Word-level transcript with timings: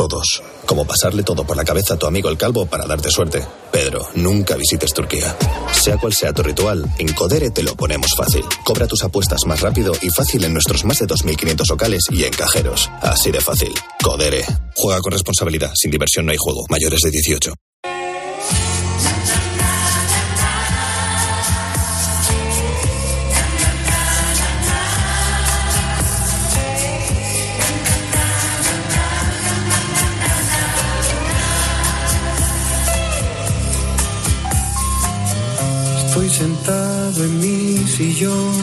Todos. 0.00 0.42
Como 0.64 0.86
pasarle 0.86 1.22
todo 1.22 1.44
por 1.44 1.58
la 1.58 1.62
cabeza 1.62 1.92
a 1.92 1.98
tu 1.98 2.06
amigo 2.06 2.30
el 2.30 2.38
calvo 2.38 2.64
para 2.64 2.86
darte 2.86 3.10
suerte. 3.10 3.46
Pedro, 3.70 4.08
nunca 4.14 4.56
visites 4.56 4.94
Turquía. 4.94 5.36
Sea 5.72 5.98
cual 5.98 6.14
sea 6.14 6.32
tu 6.32 6.42
ritual, 6.42 6.86
en 6.96 7.12
Codere 7.12 7.50
te 7.50 7.62
lo 7.62 7.76
ponemos 7.76 8.14
fácil. 8.16 8.42
Cobra 8.64 8.86
tus 8.86 9.04
apuestas 9.04 9.40
más 9.46 9.60
rápido 9.60 9.92
y 10.00 10.08
fácil 10.08 10.42
en 10.44 10.54
nuestros 10.54 10.86
más 10.86 11.00
de 11.00 11.06
2.500 11.06 11.68
locales 11.68 12.04
y 12.08 12.24
en 12.24 12.32
cajeros. 12.32 12.90
Así 13.02 13.30
de 13.30 13.42
fácil. 13.42 13.74
Codere. 14.02 14.42
Juega 14.74 15.02
con 15.02 15.12
responsabilidad. 15.12 15.72
Sin 15.74 15.90
diversión 15.90 16.24
no 16.24 16.32
hay 16.32 16.38
juego. 16.40 16.64
Mayores 16.70 17.00
de 17.02 17.10
18. 17.10 17.52
Sentado 36.40 37.22
en 37.22 37.38
mi 37.38 37.86
sillón 37.86 38.54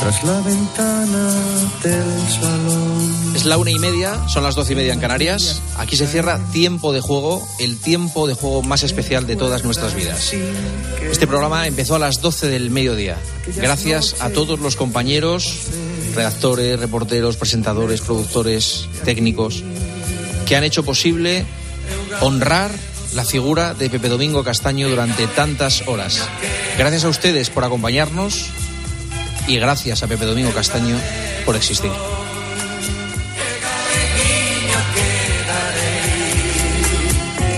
tras 0.00 0.24
la 0.24 0.40
ventana 0.40 1.34
del 1.82 2.28
salón. 2.40 3.34
Es 3.34 3.44
la 3.44 3.58
una 3.58 3.70
y 3.70 3.78
media, 3.78 4.26
son 4.26 4.42
las 4.42 4.54
doce 4.54 4.72
y 4.72 4.76
media 4.76 4.94
en 4.94 5.00
Canarias. 5.00 5.60
Aquí 5.76 5.94
se 5.94 6.06
cierra 6.06 6.40
Tiempo 6.52 6.94
de 6.94 7.02
Juego, 7.02 7.46
el 7.58 7.76
tiempo 7.76 8.26
de 8.26 8.32
juego 8.32 8.62
más 8.62 8.82
especial 8.82 9.26
de 9.26 9.36
todas 9.36 9.62
nuestras 9.64 9.94
vidas. 9.94 10.32
Este 11.02 11.26
programa 11.26 11.66
empezó 11.66 11.96
a 11.96 11.98
las 11.98 12.22
12 12.22 12.48
del 12.48 12.70
mediodía. 12.70 13.18
Gracias 13.54 14.16
a 14.20 14.30
todos 14.30 14.58
los 14.58 14.74
compañeros, 14.74 15.66
redactores, 16.14 16.80
reporteros, 16.80 17.36
presentadores, 17.36 18.00
productores, 18.00 18.88
técnicos, 19.04 19.62
que 20.46 20.56
han 20.56 20.64
hecho 20.64 20.82
posible 20.82 21.44
honrar 22.22 22.70
la 23.16 23.24
figura 23.24 23.72
de 23.72 23.88
Pepe 23.88 24.10
Domingo 24.10 24.44
Castaño 24.44 24.90
durante 24.90 25.26
tantas 25.26 25.84
horas. 25.86 26.20
Gracias 26.76 27.04
a 27.04 27.08
ustedes 27.08 27.48
por 27.48 27.64
acompañarnos 27.64 28.50
y 29.48 29.56
gracias 29.56 30.02
a 30.02 30.06
Pepe 30.06 30.26
Domingo 30.26 30.52
Castaño 30.52 30.98
por 31.46 31.56
existir. 31.56 31.90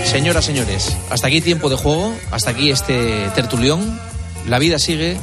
Señoras, 0.05 0.45
señores, 0.45 0.95
hasta 1.09 1.27
aquí 1.27 1.41
tiempo 1.41 1.69
de 1.69 1.75
juego, 1.75 2.17
hasta 2.31 2.51
aquí 2.51 2.71
este 2.71 3.29
tertulión. 3.35 3.99
La 4.47 4.59
vida 4.59 4.79
sigue, 4.79 5.17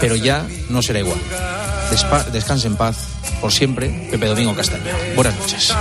pero 0.00 0.16
ya 0.16 0.46
no 0.68 0.82
será 0.82 0.98
igual. 0.98 1.18
Descanse 2.30 2.66
en 2.66 2.76
paz 2.76 3.08
por 3.40 3.52
siempre, 3.52 4.08
Pepe 4.10 4.26
Domingo 4.26 4.54
Castaño. 4.54 4.92
Buenas 5.16 5.34
noches. 5.38 5.72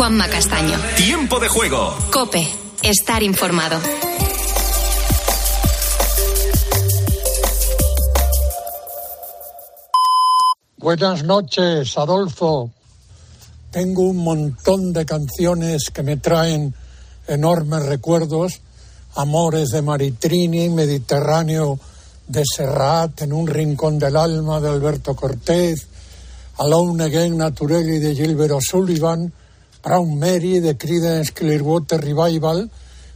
Juanma 0.00 0.28
Castaño. 0.28 0.78
Tiempo 0.96 1.38
de 1.38 1.48
juego. 1.48 1.94
Cope. 2.10 2.48
Estar 2.82 3.22
informado. 3.22 3.78
Buenas 10.78 11.22
noches, 11.22 11.98
Adolfo. 11.98 12.70
Tengo 13.70 14.02
un 14.02 14.16
montón 14.16 14.92
de 14.92 15.06
canciones 15.06 15.90
que 15.92 16.02
me 16.02 16.16
traen 16.16 16.74
enormes 17.28 17.86
recuerdos. 17.86 18.60
Amores 19.14 19.68
de 19.68 19.80
Maritrini, 19.80 20.68
Mediterráneo 20.68 21.78
de 22.26 22.42
Serrat, 22.44 23.22
En 23.22 23.32
un 23.32 23.46
rincón 23.46 23.96
del 24.00 24.16
alma 24.16 24.60
de 24.60 24.70
Alberto 24.70 25.14
Cortés, 25.14 25.86
Alone 26.58 27.04
Again 27.04 27.36
Naturelli 27.36 28.00
de 28.00 28.16
Gilbert 28.16 28.54
O'Sullivan, 28.54 29.32
Brown 29.84 30.18
Mary 30.18 30.58
de 30.58 30.76
Creedence 30.76 31.32
Clearwater 31.32 32.00
Revival, 32.00 32.68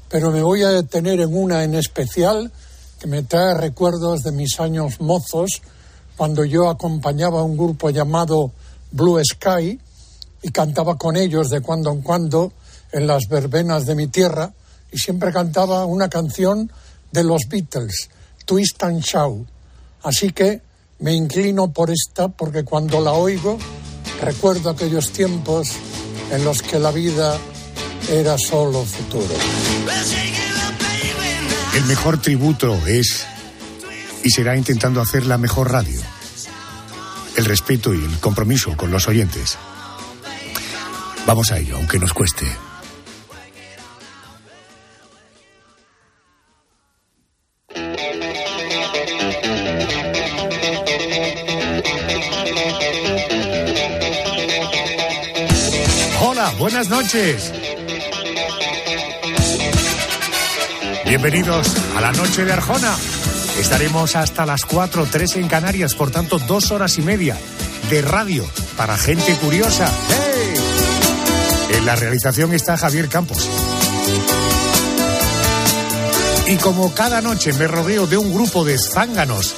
pero 0.09 0.31
me 0.31 0.41
voy 0.41 0.63
a 0.63 0.69
detener 0.69 1.19
en 1.19 1.37
una 1.37 1.65
en 1.65 1.75
especial 1.75 2.53
que 3.01 3.09
me 3.09 3.25
trae 3.25 3.55
recuerdos 3.55 4.23
de 4.23 4.31
mis 4.31 4.61
años 4.61 5.01
mozos, 5.01 5.51
cuando 6.17 6.45
yo 6.45 6.69
acompañaba 6.69 7.41
a 7.41 7.45
un 7.45 7.57
grupo 7.57 7.91
llamado 7.91 8.53
Blue 8.93 9.21
Sky 9.25 9.81
y 10.45 10.51
cantaba 10.51 10.99
con 10.99 11.17
ellos 11.17 11.49
de 11.49 11.63
cuando 11.63 11.91
en 11.91 12.03
cuando 12.03 12.53
en 12.93 13.07
las 13.07 13.29
verbenas 13.31 13.87
de 13.87 13.95
mi 13.95 14.09
tierra 14.09 14.53
y 14.93 14.99
siempre 14.99 15.33
cantaba 15.33 15.87
una 15.87 16.11
canción 16.11 16.71
de 17.11 17.25
los 17.25 17.49
Beatles, 17.49 18.11
Twist 18.45 18.83
and 18.85 19.01
Shout. 19.01 19.49
Así 20.03 20.33
que 20.33 20.61
me 20.99 21.15
inclino 21.15 21.73
por 21.73 21.91
esta 21.91 22.29
porque 22.29 22.63
cuando 22.63 23.01
la 23.01 23.13
oigo 23.13 23.59
recuerdo 24.21 24.69
aquellos 24.69 25.13
tiempos 25.13 25.71
en 26.31 26.45
los 26.45 26.61
que 26.61 26.79
la 26.79 26.91
vida 26.91 27.39
era 28.11 28.37
solo 28.37 28.85
futuro. 28.85 29.35
El 31.75 31.85
mejor 31.87 32.21
tributo 32.21 32.77
es 32.87 33.25
y 34.23 34.29
será 34.29 34.59
intentando 34.59 35.01
hacer 35.01 35.25
la 35.25 35.39
mejor 35.39 35.73
radio. 35.73 36.01
El 37.35 37.47
respeto 37.47 37.95
y 37.95 38.05
el 38.05 38.21
compromiso 38.21 38.77
con 38.77 38.91
los 38.91 39.09
oyentes. 39.09 39.57
Vamos 41.27 41.51
a 41.53 41.59
ello, 41.59 41.77
aunque 41.77 41.99
nos 41.99 42.13
cueste. 42.13 42.45
Hola, 56.21 56.53
buenas 56.59 56.89
noches. 56.91 57.53
Bienvenidos 61.07 61.75
a 61.97 62.01
la 62.03 62.13
noche 62.13 62.45
de 62.45 62.53
Arjona. 62.53 62.95
Estaremos 63.59 64.15
hasta 64.17 64.45
las 64.45 64.67
4, 64.67 65.07
3 65.11 65.37
en 65.37 65.49
Canarias, 65.49 65.95
por 65.95 66.11
tanto, 66.11 66.39
dos 66.39 66.71
horas 66.71 66.99
y 66.99 67.03
media 67.03 67.39
de 67.89 68.03
radio 68.03 68.45
para 68.77 68.99
gente 68.99 69.35
curiosa. 69.37 69.91
En 71.77 71.87
la 71.87 71.97
realización 71.97 72.53
está 72.55 72.77
Javier 72.77 73.09
Campos. 73.09 73.49
Y 76.47 76.57
como 76.57 76.93
cada 76.95 77.21
noche 77.21 77.53
me 77.55 77.67
rodeo 77.67 78.07
de 78.07 78.17
un 78.17 78.33
grupo 78.33 78.65
de 78.65 78.79
zánganos 78.79 79.55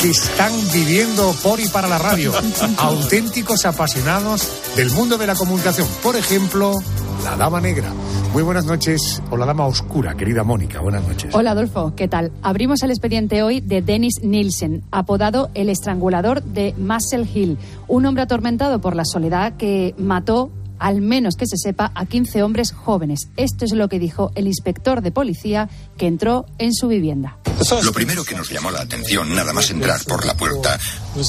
que 0.00 0.10
están 0.10 0.52
viviendo 0.72 1.32
por 1.42 1.60
y 1.60 1.68
para 1.68 1.86
la 1.86 1.98
radio, 1.98 2.32
auténticos 2.78 3.64
apasionados 3.66 4.48
del 4.74 4.90
mundo 4.90 5.16
de 5.16 5.28
la 5.28 5.36
comunicación. 5.36 5.86
Por 6.02 6.16
ejemplo, 6.16 6.74
la 7.22 7.36
Dama 7.36 7.60
Negra. 7.60 7.92
Muy 8.32 8.42
buenas 8.42 8.64
noches, 8.64 9.22
o 9.30 9.36
la 9.36 9.46
Dama 9.46 9.66
Oscura, 9.66 10.14
querida 10.16 10.42
Mónica. 10.42 10.80
Buenas 10.80 11.06
noches. 11.06 11.32
Hola 11.34 11.52
Adolfo, 11.52 11.94
¿qué 11.94 12.08
tal? 12.08 12.32
Abrimos 12.42 12.82
el 12.82 12.90
expediente 12.90 13.42
hoy 13.42 13.60
de 13.60 13.82
Dennis 13.82 14.22
Nielsen, 14.22 14.82
apodado 14.90 15.50
el 15.54 15.68
estrangulador 15.68 16.42
de 16.42 16.74
Muscle 16.78 17.28
Hill, 17.32 17.58
un 17.86 18.06
hombre 18.06 18.22
atormentado 18.22 18.80
por 18.80 18.96
la 18.96 19.04
soledad 19.04 19.56
que 19.58 19.94
mató, 19.98 20.50
al 20.82 21.00
menos 21.00 21.36
que 21.36 21.46
se 21.46 21.56
sepa, 21.56 21.92
a 21.94 22.06
15 22.06 22.42
hombres 22.42 22.72
jóvenes. 22.72 23.28
Esto 23.36 23.64
es 23.64 23.72
lo 23.72 23.88
que 23.88 24.00
dijo 24.00 24.32
el 24.34 24.48
inspector 24.48 25.00
de 25.00 25.12
policía 25.12 25.70
que 25.96 26.08
entró 26.08 26.44
en 26.58 26.74
su 26.74 26.88
vivienda. 26.88 27.38
Lo 27.84 27.92
primero 27.92 28.24
que 28.24 28.34
nos 28.34 28.50
llamó 28.50 28.70
la 28.72 28.80
atención, 28.80 29.32
nada 29.32 29.52
más 29.52 29.70
entrar 29.70 30.00
por 30.04 30.26
la 30.26 30.36
puerta, 30.36 30.78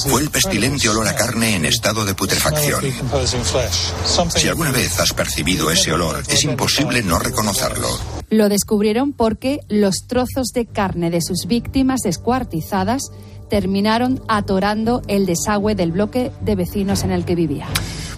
fue 0.08 0.22
el 0.22 0.30
pestilente 0.30 0.88
olor 0.88 1.06
a 1.06 1.14
carne 1.14 1.54
en 1.54 1.64
estado 1.66 2.04
de 2.04 2.14
putrefacción. 2.14 2.82
Si 4.34 4.48
alguna 4.48 4.72
vez 4.72 4.98
has 4.98 5.12
percibido 5.12 5.70
ese 5.70 5.92
olor, 5.92 6.24
es 6.26 6.42
imposible 6.42 7.02
no 7.02 7.20
reconocerlo. 7.20 7.88
Lo 8.30 8.48
descubrieron 8.48 9.12
porque 9.12 9.60
los 9.68 10.06
trozos 10.08 10.48
de 10.52 10.66
carne 10.66 11.10
de 11.10 11.20
sus 11.22 11.46
víctimas 11.46 12.00
descuartizadas 12.00 13.02
terminaron 13.54 14.20
atorando 14.26 15.00
el 15.06 15.26
desagüe 15.26 15.76
del 15.76 15.92
bloque 15.92 16.32
de 16.40 16.56
vecinos 16.56 17.04
en 17.04 17.12
el 17.12 17.24
que 17.24 17.36
vivía. 17.36 17.68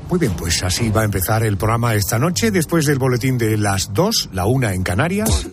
Muy 0.09 0.19
bien, 0.19 0.33
pues 0.33 0.63
así 0.63 0.89
va 0.89 1.03
a 1.03 1.05
empezar 1.05 1.43
el 1.43 1.59
programa 1.59 1.95
esta 1.95 2.19
noche, 2.19 2.51
después 2.51 2.87
del 2.87 2.99
boletín 2.99 3.37
de 3.37 3.59
las 3.59 3.93
dos, 3.93 4.31
la 4.33 4.47
una 4.47 4.73
en 4.73 4.83
Canarias. 4.83 5.47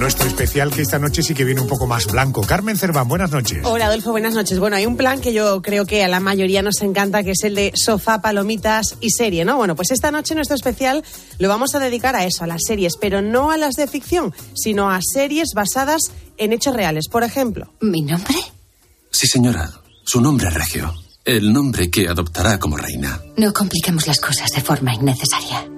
Nuestro 0.00 0.26
especial 0.26 0.70
que 0.70 0.82
esta 0.82 0.98
noche 0.98 1.22
sí 1.22 1.32
que 1.32 1.44
viene 1.44 1.60
un 1.60 1.68
poco 1.68 1.86
más 1.86 2.06
blanco. 2.06 2.42
Carmen 2.42 2.76
Cerván, 2.76 3.08
buenas 3.08 3.30
noches. 3.30 3.60
Hola 3.64 3.86
Adolfo, 3.86 4.10
buenas 4.10 4.34
noches. 4.34 4.58
Bueno, 4.58 4.76
hay 4.76 4.84
un 4.84 4.96
plan 4.96 5.22
que 5.22 5.32
yo 5.32 5.62
creo 5.62 5.86
que 5.86 6.04
a 6.04 6.08
la 6.08 6.20
mayoría 6.20 6.60
nos 6.60 6.82
encanta, 6.82 7.22
que 7.22 7.30
es 7.30 7.44
el 7.44 7.54
de 7.54 7.72
sofá, 7.74 8.20
palomitas 8.20 8.96
y 9.00 9.10
serie, 9.10 9.46
¿no? 9.46 9.56
Bueno, 9.56 9.74
pues 9.74 9.92
esta 9.92 10.10
noche 10.10 10.34
nuestro 10.34 10.54
especial 10.54 11.02
lo 11.38 11.48
vamos 11.48 11.74
a 11.74 11.78
dedicar 11.78 12.14
a 12.14 12.26
eso, 12.26 12.44
a 12.44 12.46
las 12.46 12.60
series, 12.66 12.98
pero 13.00 13.22
no 13.22 13.50
a 13.50 13.56
las 13.56 13.76
de 13.76 13.86
ficción, 13.86 14.34
sino 14.54 14.90
a 14.90 15.00
series 15.00 15.52
basadas 15.54 16.02
en 16.02 16.25
hechos 16.38 16.74
reales. 16.74 17.08
Por 17.08 17.22
ejemplo. 17.22 17.72
¿Mi 17.80 18.02
nombre? 18.02 18.36
Sí, 19.10 19.26
señora. 19.26 19.70
Su 20.04 20.20
nombre 20.20 20.48
es 20.48 20.54
Regio. 20.54 20.94
El 21.24 21.52
nombre 21.52 21.90
que 21.90 22.08
adoptará 22.08 22.58
como 22.58 22.76
reina. 22.76 23.20
No 23.36 23.52
compliquemos 23.52 24.06
las 24.06 24.20
cosas 24.20 24.48
de 24.54 24.60
forma 24.60 24.94
innecesaria. 24.94 25.68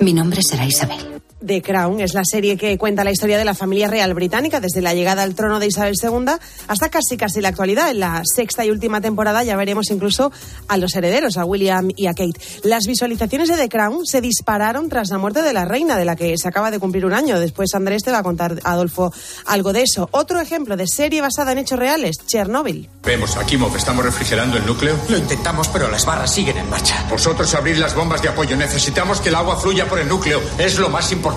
Mi 0.00 0.12
nombre 0.12 0.40
será 0.42 0.64
Isabel. 0.66 1.15
The 1.46 1.62
Crown 1.62 2.00
es 2.00 2.12
la 2.12 2.24
serie 2.24 2.56
que 2.56 2.76
cuenta 2.76 3.04
la 3.04 3.12
historia 3.12 3.38
de 3.38 3.44
la 3.44 3.54
familia 3.54 3.86
real 3.88 4.12
británica 4.14 4.58
desde 4.58 4.82
la 4.82 4.94
llegada 4.94 5.22
al 5.22 5.36
trono 5.36 5.60
de 5.60 5.68
Isabel 5.68 5.94
II 6.02 6.32
hasta 6.66 6.88
casi 6.88 7.16
casi 7.16 7.40
la 7.40 7.50
actualidad. 7.50 7.90
En 7.90 8.00
la 8.00 8.22
sexta 8.24 8.64
y 8.64 8.70
última 8.70 9.00
temporada 9.00 9.44
ya 9.44 9.54
veremos 9.54 9.90
incluso 9.90 10.32
a 10.66 10.76
los 10.76 10.94
herederos, 10.96 11.36
a 11.36 11.44
William 11.44 11.88
y 11.94 12.06
a 12.06 12.14
Kate. 12.14 12.40
Las 12.64 12.86
visualizaciones 12.86 13.48
de 13.48 13.56
The 13.56 13.68
Crown 13.68 14.04
se 14.06 14.20
dispararon 14.20 14.88
tras 14.88 15.10
la 15.10 15.18
muerte 15.18 15.42
de 15.42 15.52
la 15.52 15.64
reina, 15.64 15.96
de 15.96 16.04
la 16.04 16.16
que 16.16 16.36
se 16.36 16.48
acaba 16.48 16.72
de 16.72 16.80
cumplir 16.80 17.06
un 17.06 17.12
año. 17.12 17.38
Después 17.38 17.72
Andrés 17.74 18.02
te 18.02 18.10
va 18.10 18.18
a 18.18 18.22
contar, 18.24 18.58
Adolfo, 18.64 19.12
algo 19.44 19.72
de 19.72 19.82
eso. 19.82 20.08
Otro 20.10 20.40
ejemplo 20.40 20.76
de 20.76 20.88
serie 20.88 21.20
basada 21.20 21.52
en 21.52 21.58
hechos 21.58 21.78
reales, 21.78 22.16
Chernobyl. 22.26 22.88
Vemos, 23.04 23.36
Akimov, 23.36 23.76
¿estamos 23.76 24.04
refrigerando 24.04 24.56
el 24.56 24.66
núcleo? 24.66 24.96
Lo 25.08 25.16
intentamos, 25.16 25.68
pero 25.68 25.88
las 25.88 26.04
barras 26.04 26.32
siguen 26.32 26.56
en 26.58 26.68
marcha. 26.68 27.06
Vosotros 27.08 27.54
abrir 27.54 27.78
las 27.78 27.94
bombas 27.94 28.20
de 28.20 28.30
apoyo. 28.30 28.56
Necesitamos 28.56 29.20
que 29.20 29.28
el 29.28 29.36
agua 29.36 29.56
fluya 29.60 29.88
por 29.88 30.00
el 30.00 30.08
núcleo. 30.08 30.40
Es 30.58 30.78
lo 30.78 30.88
más 30.88 31.12
importante. 31.12 31.35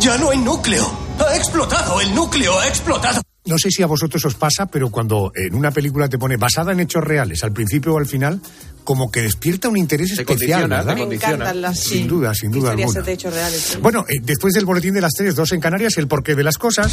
Ya 0.00 0.16
no 0.16 0.30
hay 0.30 0.38
núcleo. 0.38 0.90
Ha 1.18 1.36
explotado. 1.36 2.00
El 2.00 2.14
núcleo 2.14 2.58
ha 2.58 2.66
explotado. 2.66 3.20
No 3.44 3.58
sé 3.58 3.70
si 3.70 3.82
a 3.82 3.86
vosotros 3.86 4.24
os 4.24 4.34
pasa, 4.34 4.66
pero 4.66 4.90
cuando 4.90 5.32
en 5.34 5.54
una 5.54 5.70
película 5.70 6.08
te 6.08 6.18
pone 6.18 6.36
basada 6.36 6.72
en 6.72 6.80
hechos 6.80 7.02
reales, 7.04 7.42
al 7.44 7.52
principio 7.52 7.94
o 7.94 7.98
al 7.98 8.06
final, 8.06 8.40
como 8.84 9.10
que 9.10 9.22
despierta 9.22 9.68
un 9.68 9.76
interés 9.76 10.08
Te 10.14 10.22
especial, 10.22 10.62
condiciona, 10.62 10.76
¿verdad? 10.82 11.06
Me 11.08 11.14
encantan 11.14 11.60
las 11.62 11.78
Sin 11.80 12.02
sí, 12.02 12.08
duda, 12.08 12.34
sin 12.34 12.50
duda 12.52 12.70
alguna. 12.72 13.00
de 13.02 13.12
hechos 13.12 13.32
reales. 13.34 13.60
sí. 13.60 13.78
Bueno, 13.82 14.04
eh, 14.08 14.18
después 14.22 14.54
del 14.54 14.64
boletín 14.64 14.94
de 14.94 15.00
las 15.00 15.12
tres, 15.14 15.34
dos 15.34 15.52
en 15.52 15.60
Canarias, 15.60 15.96
el 15.98 16.08
porqué 16.08 16.34
de 16.34 16.44
las 16.44 16.56
cosas. 16.58 16.92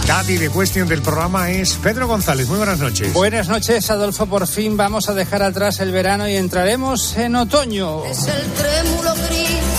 El 0.00 0.06
daddy 0.06 0.36
de 0.36 0.50
cuestión 0.50 0.86
del 0.88 1.02
programa 1.02 1.50
es 1.50 1.72
Pedro 1.74 2.06
González. 2.06 2.46
Muy 2.48 2.58
buenas 2.58 2.78
noches. 2.78 3.12
Buenas 3.12 3.48
noches, 3.48 3.90
Adolfo. 3.90 4.26
Por 4.26 4.46
fin 4.46 4.76
vamos 4.76 5.08
a 5.08 5.14
dejar 5.14 5.42
atrás 5.42 5.80
el 5.80 5.90
verano 5.92 6.28
y 6.28 6.36
entraremos 6.36 7.16
en 7.16 7.36
otoño. 7.36 8.04
Es 8.04 8.26
el 8.28 8.42
trémulo 8.52 9.14
gris 9.28 9.75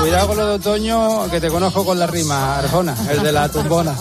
Cuidado 0.00 0.28
con 0.28 0.36
lo 0.38 0.46
de 0.46 0.54
otoño, 0.54 1.30
que 1.30 1.40
te 1.40 1.48
conozco 1.48 1.84
con 1.84 1.98
la 1.98 2.06
rima, 2.06 2.58
Arjona, 2.58 2.96
el 3.10 3.22
de 3.22 3.32
la 3.32 3.50
tumbona. 3.50 3.94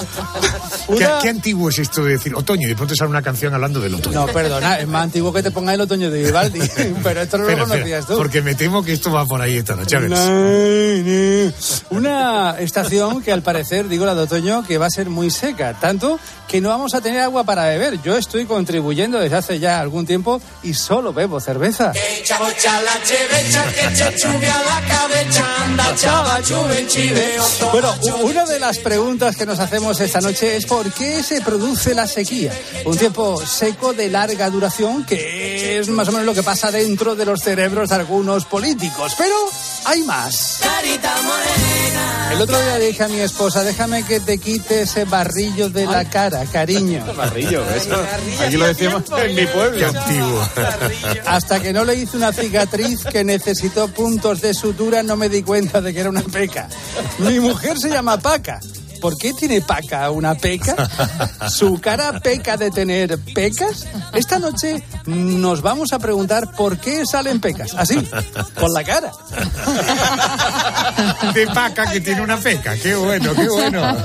¿Qué, 0.98 1.06
Una- 1.06 1.20
qué 1.22 1.30
antiguo 1.30 1.70
es 1.70 1.80
esto 1.80 2.04
de 2.04 2.14
decir 2.14 2.34
otoño 2.36 2.66
y 2.66 2.70
de 2.70 2.76
pronto 2.76 2.96
sale 2.96 3.10
una 3.10 3.22
canción 3.22 3.54
hablando 3.54 3.80
del 3.80 3.96
otoño? 3.96 4.26
No, 4.26 4.34
perdona, 4.34 4.80
es 4.80 4.88
más 4.88 5.04
antiguo 5.04 5.32
que 5.32 5.44
te 5.44 5.52
ponga 5.52 5.74
el 5.74 5.82
otoño 5.82 6.10
de 6.10 6.24
Vivaldi, 6.24 6.60
pero 7.04 7.22
esto 7.22 7.38
no 7.38 7.44
Espera, 7.44 7.60
lo 7.60 7.64
espera, 7.66 7.68
conocías 7.68 8.06
tú. 8.08 8.18
Porque 8.18 8.42
me 8.42 8.56
temo 8.56 8.84
que 8.84 8.94
esto 8.94 9.12
va 9.12 9.26
por 9.26 9.42
ahí 9.42 9.58
esta 9.58 9.76
noche. 9.76 9.96
a 9.96 10.00
ver. 10.00 11.54
Una 11.92 12.56
estación 12.60 13.22
que 13.22 13.32
al 13.32 13.42
parecer, 13.44 13.88
digo 13.88 14.06
la 14.06 14.16
de 14.16 14.22
otoño, 14.22 14.64
que 14.66 14.78
va 14.78 14.88
a 14.88 14.90
ser 14.90 15.10
muy 15.10 15.30
seca, 15.30 15.74
tanto 15.80 16.20
que 16.48 16.62
no 16.62 16.70
vamos 16.70 16.96
a 16.96 17.02
tener 17.02 17.22
agua 17.22 17.44
para 17.44 17.66
beber. 17.66 18.02
Yo 18.02 18.18
estoy 18.18 18.46
contribuyendo 18.46 19.20
desde 19.20 19.36
hace 19.36 19.60
ya 19.60 19.80
algún 19.80 20.08
tiempo 20.08 20.42
y 20.64 20.74
solo 20.74 21.14
bebo 21.14 21.40
cerveza. 21.40 21.94
Bueno, 27.72 27.94
una 28.24 28.46
de 28.46 28.60
las 28.60 28.80
preguntas 28.80 29.36
que 29.36 29.46
nos 29.46 29.60
hacemos 29.60 30.00
esta 30.00 30.22
noche 30.22 30.56
es 30.56 30.66
por 30.66 30.79
qué 30.86 31.24
se 31.24 31.42
produce 31.42 31.94
la 31.94 32.08
sequía. 32.08 32.54
Un 32.86 32.98
tiempo 32.98 33.44
seco 33.46 33.94
de 33.94 34.10
larga 34.10 34.50
duración 34.50 35.06
que 35.06 35.80
es 35.80 35.90
más 35.90 36.08
o 36.08 36.12
menos 36.12 36.26
lo 36.26 36.34
que 36.34 36.44
pasa 36.44 36.72
dentro 36.72 37.16
de 37.16 37.26
los 37.26 37.42
cerebros 37.42 37.90
de 37.90 37.96
algunos 37.96 38.46
políticos. 38.46 39.14
Pero 39.18 39.36
hay 39.86 40.02
más. 40.04 40.62
El 42.32 42.42
otro 42.42 42.62
día 42.62 42.78
dije 42.78 43.04
a 43.04 43.08
mi 43.08 43.20
esposa, 43.20 43.64
déjame 43.64 44.04
que 44.04 44.20
te 44.20 44.38
quite 44.38 44.84
ese 44.84 45.06
barrillo 45.06 45.70
de 45.70 45.86
la 45.86 46.06
cara, 46.06 46.46
cariño. 46.46 47.06
Barrillo, 47.18 47.68
eso. 47.72 47.96
Aquí 48.42 48.56
lo 48.56 48.68
decíamos 48.68 49.04
en 49.18 49.36
mi 49.36 49.46
pueblo. 49.48 49.78
Qué 49.78 49.86
antiguo. 49.86 50.50
Hasta 51.26 51.60
que 51.60 51.74
no 51.74 51.84
le 51.84 51.96
hice 51.96 52.18
una 52.18 52.32
cicatriz 52.32 53.04
que 53.04 53.24
necesitó 53.24 53.88
puntos 53.88 54.42
de 54.42 54.54
sutura, 54.54 55.04
no 55.04 55.18
me 55.18 55.28
di 55.28 55.44
cuenta 55.44 55.82
de 55.82 55.94
que 55.94 56.00
era 56.00 56.10
una 56.10 56.22
peca. 56.22 56.70
Mi 57.18 57.40
mujer 57.40 57.78
se 57.80 57.90
llama 57.90 58.20
Paca. 58.20 58.60
¿Por 59.02 59.18
qué 59.18 59.34
tiene 59.34 59.62
Paca 59.62 60.10
una 60.12 60.36
peca? 60.36 60.76
¿Su 61.50 61.80
cara 61.80 62.20
peca 62.20 62.58
de 62.58 62.72
tener 62.72 63.18
pecas? 63.34 63.88
Esta 64.14 64.40
noche 64.40 64.84
nos 65.06 65.62
vamos 65.62 65.94
a 65.94 66.00
preguntar 66.00 66.52
por 66.52 66.78
qué 66.78 67.06
salen 67.06 67.40
pecas. 67.40 67.74
Así, 67.76 67.98
por 68.60 68.72
la 68.72 68.84
cara. 68.84 69.12
de 71.34 71.48
paca 71.48 71.92
que 71.92 72.02
tiene 72.02 72.22
una 72.22 72.38
peca. 72.38 72.76
Qué 72.76 72.96
bueno, 72.96 73.34
qué 73.36 73.50
bueno. 73.50 73.96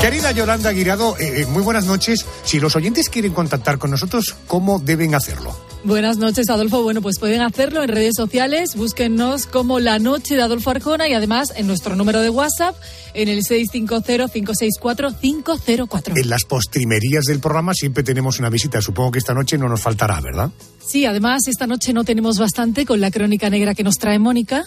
Querida 0.00 0.30
Yolanda 0.30 0.70
Guirado, 0.72 1.16
eh, 1.18 1.42
eh, 1.42 1.46
muy 1.46 1.62
buenas 1.62 1.86
noches. 1.86 2.24
Si 2.44 2.60
los 2.60 2.76
oyentes 2.76 3.08
quieren 3.08 3.32
contactar 3.32 3.78
con 3.78 3.90
nosotros, 3.90 4.36
¿cómo 4.46 4.78
deben 4.78 5.14
hacerlo? 5.14 5.56
Buenas 5.84 6.18
noches, 6.18 6.50
Adolfo. 6.50 6.82
Bueno, 6.82 7.00
pues 7.00 7.18
pueden 7.18 7.40
hacerlo 7.42 7.82
en 7.82 7.88
redes 7.88 8.12
sociales. 8.16 8.74
Búsquennos 8.74 9.46
como 9.46 9.80
La 9.80 9.98
Noche 9.98 10.34
de 10.34 10.42
Adolfo 10.42 10.70
Arjona 10.70 11.08
y 11.08 11.14
además 11.14 11.52
en 11.56 11.66
nuestro 11.66 11.96
número 11.96 12.20
de 12.20 12.28
WhatsApp 12.30 12.76
en 13.14 13.28
el 13.28 13.42
650-564-504. 13.44 16.20
En 16.20 16.28
las 16.28 16.44
postrimerías 16.44 17.24
del 17.24 17.40
programa 17.40 17.72
siempre 17.72 18.02
tenemos 18.02 18.38
una 18.38 18.50
visita. 18.50 18.82
Supongo 18.82 19.12
que 19.12 19.20
esta 19.20 19.32
noche 19.32 19.56
no 19.58 19.68
nos 19.68 19.80
faltará, 19.80 20.20
¿verdad? 20.20 20.50
Sí, 20.84 21.06
además 21.06 21.46
esta 21.46 21.66
noche 21.66 21.92
no 21.92 22.04
tenemos 22.04 22.38
bastante 22.38 22.84
con 22.84 23.00
la 23.00 23.10
crónica 23.10 23.48
negra 23.48 23.74
que 23.74 23.84
nos 23.84 23.96
trae 23.96 24.18
Mónica. 24.18 24.66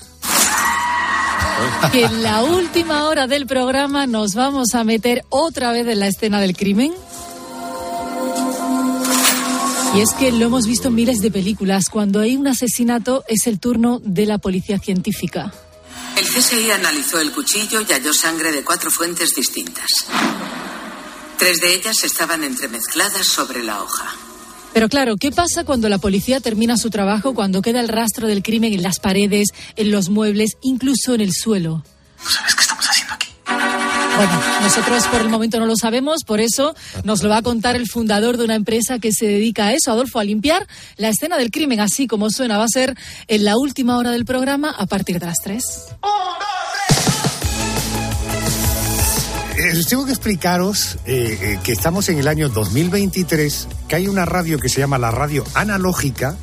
Que 1.92 2.04
en 2.06 2.24
la 2.24 2.44
última 2.44 3.06
hora 3.06 3.28
del 3.28 3.48
programa 3.48 4.08
nos 4.08 4.36
vamos 4.36 4.74
a 4.74 4.84
meter 4.84 5.24
otra 5.30 5.72
vez 5.72 5.88
en 5.88 6.00
la 6.00 6.08
escena 6.08 6.40
del 6.42 6.56
crimen. 6.56 6.94
Y 9.96 10.02
es 10.02 10.14
que 10.14 10.32
lo 10.32 10.46
hemos 10.46 10.68
visto 10.68 10.90
en 10.90 10.96
miles 10.96 11.20
de 11.20 11.32
películas. 11.32 11.86
Cuando 11.90 12.20
hay 12.20 12.36
un 12.36 12.48
asesinato 12.48 13.24
es 13.28 13.48
el 13.48 13.60
turno 13.60 14.00
de 14.04 14.26
la 14.26 14.38
policía 14.38 14.78
científica. 14.80 15.52
El 16.16 16.28
CSI 16.28 16.70
analizó 16.72 17.20
el 17.20 17.32
cuchillo 17.32 17.82
y 17.82 17.86
halló 17.86 18.14
sangre 18.14 18.52
de 18.52 18.64
cuatro 18.64 18.92
fuentes 18.92 19.32
distintas. 19.36 19.88
Tres 21.38 21.62
de 21.62 21.74
ellas 21.74 22.04
estaban 22.04 22.44
entremezcladas 22.44 23.26
sobre 23.26 23.64
la 23.64 23.82
hoja. 23.82 24.29
Pero 24.74 24.88
claro, 24.88 25.18
¿qué 25.18 25.32
pasa 25.32 25.64
cuando 25.64 25.90
la 25.90 25.98
policía 25.98 26.40
termina 26.40 26.78
su 26.78 26.90
trabajo, 26.90 27.34
cuando 27.34 27.62
queda 27.62 27.80
el 27.80 27.88
rastro 27.88 28.28
del 28.28 28.44
crimen 28.44 28.74
en 28.74 28.84
las 28.84 29.00
paredes, 29.00 29.50
en 29.76 29.92
los 29.92 30.10
muebles, 30.10 30.58
incluso 30.62 31.16
en 31.16 31.22
el 31.22 31.34
suelo? 31.34 31.84
¿Sabes 32.18 32.56
qué 32.56 32.62
estamos 32.62 32.86
haciendo 32.88 33.14
aquí? 33.14 33.28
Bueno, 33.46 34.42
nosotros 34.62 35.08
por 35.08 35.22
el 35.22 35.30
momento 35.30 35.60
no 35.60 35.66
lo 35.66 35.76
sabemos, 35.78 36.24
por 36.26 36.42
eso 36.42 36.76
nos 37.04 37.24
lo 37.24 37.30
va 37.30 37.38
a 37.38 37.42
contar 37.42 37.76
el 37.76 37.88
fundador 37.88 38.38
de 38.38 38.44
una 38.44 38.56
empresa 38.56 39.00
que 39.00 39.12
se 39.14 39.26
dedica 39.26 39.68
a 39.68 39.74
eso, 39.74 39.92
Adolfo, 39.92 40.20
a 40.20 40.24
limpiar 40.24 40.68
la 40.98 41.10
escena 41.10 41.38
del 41.38 41.52
crimen, 41.52 41.80
así 41.80 42.06
como 42.06 42.30
suena. 42.30 42.58
Va 42.58 42.66
a 42.66 42.70
ser 42.70 42.98
en 43.28 43.46
la 43.46 43.58
última 43.58 43.98
hora 43.98 44.12
del 44.12 44.26
programa 44.26 44.72
a 44.72 44.86
partir 44.86 45.20
de 45.20 45.26
las 45.26 45.38
3. 45.44 45.64
Eh, 49.70 49.84
tengo 49.88 50.06
que 50.06 50.12
explicaros 50.12 50.98
eh, 51.06 51.38
eh, 51.42 51.60
que 51.64 51.72
estamos 51.72 52.10
en 52.10 52.18
el 52.18 52.28
año 52.28 52.50
2023, 52.50 53.68
que 53.88 53.96
hay 53.96 54.08
una 54.08 54.26
radio 54.26 54.58
que 54.58 54.68
se 54.68 54.80
llama 54.80 54.98
la 54.98 55.12
radio 55.12 55.44
analógica 55.54 56.36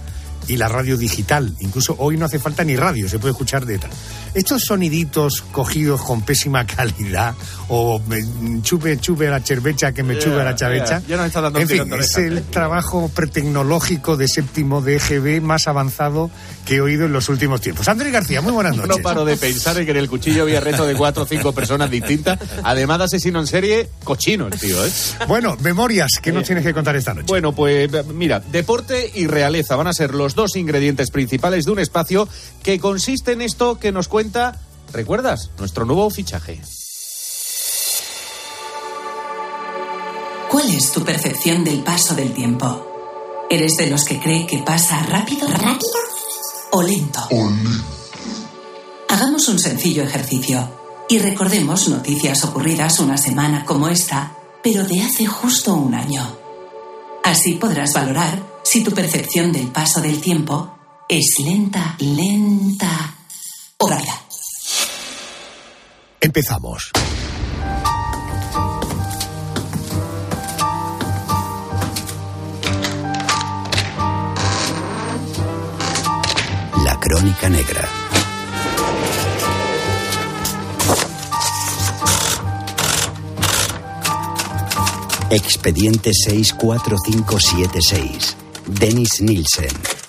y 0.46 0.56
la 0.56 0.68
radio 0.68 0.96
digital. 0.96 1.52
Incluso 1.58 1.96
hoy 1.98 2.16
no 2.16 2.26
hace 2.26 2.38
falta 2.38 2.62
ni 2.62 2.76
radio, 2.76 3.08
se 3.08 3.18
puede 3.18 3.32
escuchar 3.32 3.66
de 3.66 3.78
tal. 3.78 3.90
Estos 4.36 4.62
soniditos 4.64 5.42
cogidos 5.50 6.02
con 6.02 6.20
pésima 6.22 6.66
calidad 6.66 7.34
o 7.68 8.00
me- 8.06 8.22
chupe, 8.62 8.98
chupe 9.00 9.28
a 9.28 9.30
la 9.30 9.42
chervecha 9.42 9.92
que 9.92 10.02
me 10.02 10.14
Ya, 10.14 10.20
chupe 10.20 10.40
a 10.40 10.44
la 10.44 10.54
chavecha. 10.54 11.00
ya, 11.00 11.08
ya 11.08 11.16
nos 11.16 11.26
está 11.26 11.40
dando 11.40 11.58
en 11.58 11.68
fin, 11.68 11.90
es 11.98 12.16
el 12.18 12.42
trabajo 12.42 13.10
pretecnológico 13.14 14.16
de 14.18 14.28
séptimo 14.28 14.82
de 14.82 14.96
EGB 14.96 15.40
más 15.40 15.66
avanzado 15.68 16.30
que 16.66 16.76
he 16.76 16.80
oído 16.80 17.06
en 17.06 17.12
los 17.12 17.28
últimos 17.28 17.60
tiempos. 17.62 17.88
Andrés 17.88 18.12
García, 18.12 18.40
muy 18.42 18.52
buenas 18.52 18.76
noches. 18.76 18.96
No 18.98 19.02
paro 19.02 19.24
de 19.24 19.36
pensar 19.38 19.78
en 19.78 19.84
que 19.86 19.92
en 19.92 19.96
el 19.96 20.08
cuchillo 20.08 20.42
había 20.42 20.60
resto 20.60 20.84
de 20.84 20.94
cuatro 20.94 21.22
o 21.22 21.26
cinco 21.26 21.52
personas 21.52 21.90
distintas. 21.90 22.38
Además 22.62 22.98
de 22.98 23.04
asesino 23.04 23.40
en 23.40 23.46
serie, 23.46 23.88
cochino 24.04 24.48
el 24.48 24.58
tío, 24.60 24.84
¿eh? 24.84 24.90
Bueno, 25.28 25.56
memorias, 25.62 26.10
¿qué 26.20 26.30
nos 26.32 26.44
tienes 26.44 26.64
que 26.64 26.74
contar 26.74 26.94
esta 26.96 27.14
noche? 27.14 27.26
Bueno, 27.28 27.54
pues 27.54 27.88
mira, 28.12 28.40
deporte 28.40 29.10
y 29.14 29.26
realeza 29.28 29.76
van 29.76 29.86
a 29.86 29.92
ser 29.92 30.12
los 30.14 30.34
dos 30.34 30.56
ingredientes 30.56 31.10
principales 31.10 31.64
de 31.64 31.70
un 31.70 31.78
espacio 31.78 32.28
que 32.62 32.78
consiste 32.80 33.32
en 33.32 33.42
esto 33.42 33.78
que 33.78 33.92
nos 33.92 34.08
cuenta, 34.08 34.25
¿recuerdas? 34.92 35.50
Nuestro 35.58 35.84
nuevo 35.84 36.08
fichaje. 36.10 36.60
¿Cuál 40.50 40.70
es 40.70 40.92
tu 40.92 41.04
percepción 41.04 41.64
del 41.64 41.82
paso 41.82 42.14
del 42.14 42.32
tiempo? 42.32 43.46
¿Eres 43.50 43.76
de 43.76 43.88
los 43.88 44.04
que 44.04 44.18
cree 44.18 44.46
que 44.46 44.58
pasa 44.58 45.02
rápido? 45.04 45.48
¿Rápido? 45.48 45.90
¿O 46.72 46.82
lento? 46.82 47.28
Hagamos 49.08 49.48
un 49.48 49.58
sencillo 49.58 50.02
ejercicio 50.02 50.68
y 51.08 51.18
recordemos 51.18 51.88
noticias 51.88 52.44
ocurridas 52.44 52.98
una 52.98 53.16
semana 53.16 53.64
como 53.64 53.88
esta, 53.88 54.36
pero 54.62 54.84
de 54.84 55.02
hace 55.02 55.26
justo 55.26 55.74
un 55.74 55.94
año. 55.94 56.36
Así 57.24 57.54
podrás 57.54 57.92
valorar 57.92 58.42
si 58.62 58.82
tu 58.82 58.92
percepción 58.92 59.52
del 59.52 59.68
paso 59.68 60.00
del 60.00 60.20
tiempo 60.20 60.72
es 61.08 61.36
lenta, 61.38 61.96
lenta 61.98 63.15
Empezamos. 66.20 66.90
La 76.84 76.98
Crónica 76.98 77.48
Negra. 77.50 77.86
Expediente 85.30 86.12
64576. 86.14 88.36
Dennis 88.66 89.20
Nielsen. 89.20 90.05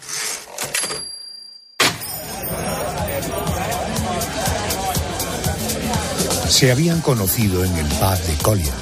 Se 6.57 6.71
habían 6.71 7.01
conocido 7.01 7.63
en 7.63 7.71
el 7.75 7.85
pub 7.85 8.17
de 8.17 8.33
Collier, 8.41 8.73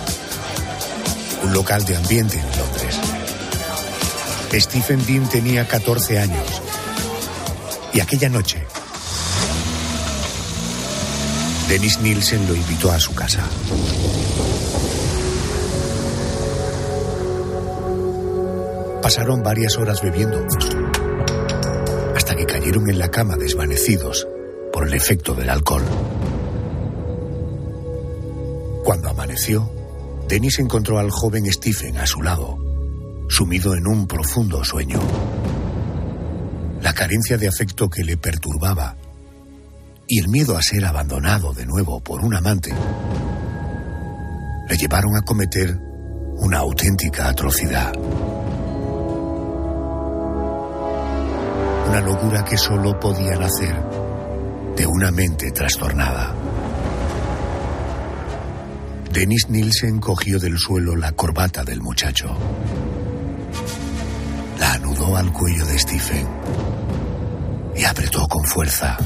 un 1.44 1.54
local 1.54 1.84
de 1.84 1.98
ambiente 1.98 2.40
en 2.40 2.58
Londres. 2.58 2.98
Stephen 4.54 5.06
Dean 5.06 5.28
tenía 5.28 5.68
14 5.68 6.20
años 6.20 6.62
y 7.92 8.00
aquella 8.00 8.30
noche 8.30 8.66
Dennis 11.68 12.00
Nielsen 12.00 12.48
lo 12.48 12.56
invitó 12.56 12.92
a 12.92 13.00
su 13.02 13.14
casa. 13.14 13.44
Pasaron 19.02 19.44
varias 19.44 19.76
horas 19.78 20.02
bebiendo 20.02 20.48
hasta 22.16 22.38
que 22.38 22.46
cayeron 22.46 22.90
en 22.90 23.00
la 23.00 23.12
cama 23.12 23.36
desvanecidos 23.36 24.26
por 24.72 24.88
el 24.88 24.94
efecto 24.94 25.36
del 25.36 25.50
alcohol. 25.50 25.84
Amaneció, 29.16 29.72
Dennis 30.28 30.60
encontró 30.60 31.00
al 31.00 31.10
joven 31.10 31.50
Stephen 31.50 31.98
a 31.98 32.06
su 32.06 32.22
lado, 32.22 32.58
sumido 33.30 33.74
en 33.74 33.88
un 33.88 34.08
profundo 34.08 34.62
sueño. 34.66 35.00
La 36.82 36.92
carencia 36.94 37.38
de 37.38 37.48
afecto 37.48 37.90
que 37.90 38.04
le 38.04 38.18
perturbaba 38.18 38.98
y 40.06 40.20
el 40.20 40.28
miedo 40.28 40.58
a 40.58 40.62
ser 40.62 40.84
abandonado 40.84 41.54
de 41.54 41.66
nuevo 41.66 42.02
por 42.02 42.26
un 42.26 42.36
amante 42.36 42.74
le 44.68 44.76
llevaron 44.76 45.16
a 45.16 45.22
cometer 45.22 45.80
una 46.36 46.58
auténtica 46.58 47.30
atrocidad. 47.30 47.94
Una 51.88 52.02
locura 52.02 52.44
que 52.44 52.58
solo 52.58 53.00
podía 53.00 53.38
nacer 53.38 53.82
de 54.76 54.86
una 54.86 55.10
mente 55.10 55.52
trastornada. 55.52 56.36
Dennis 59.16 59.48
Nielsen 59.48 60.00
cogió 60.00 60.40
del 60.40 60.58
suelo 60.58 60.94
la 60.98 61.14
corbata 61.14 61.64
del 61.64 61.82
muchacho. 61.82 62.38
La 64.60 64.74
anudó 64.74 65.16
al 65.16 65.32
cuello 65.32 65.66
de 65.66 65.80
Stephen 65.80 66.28
y 67.78 67.86
apretó 67.86 68.28
con 68.28 68.44
fuerza. 68.44 68.98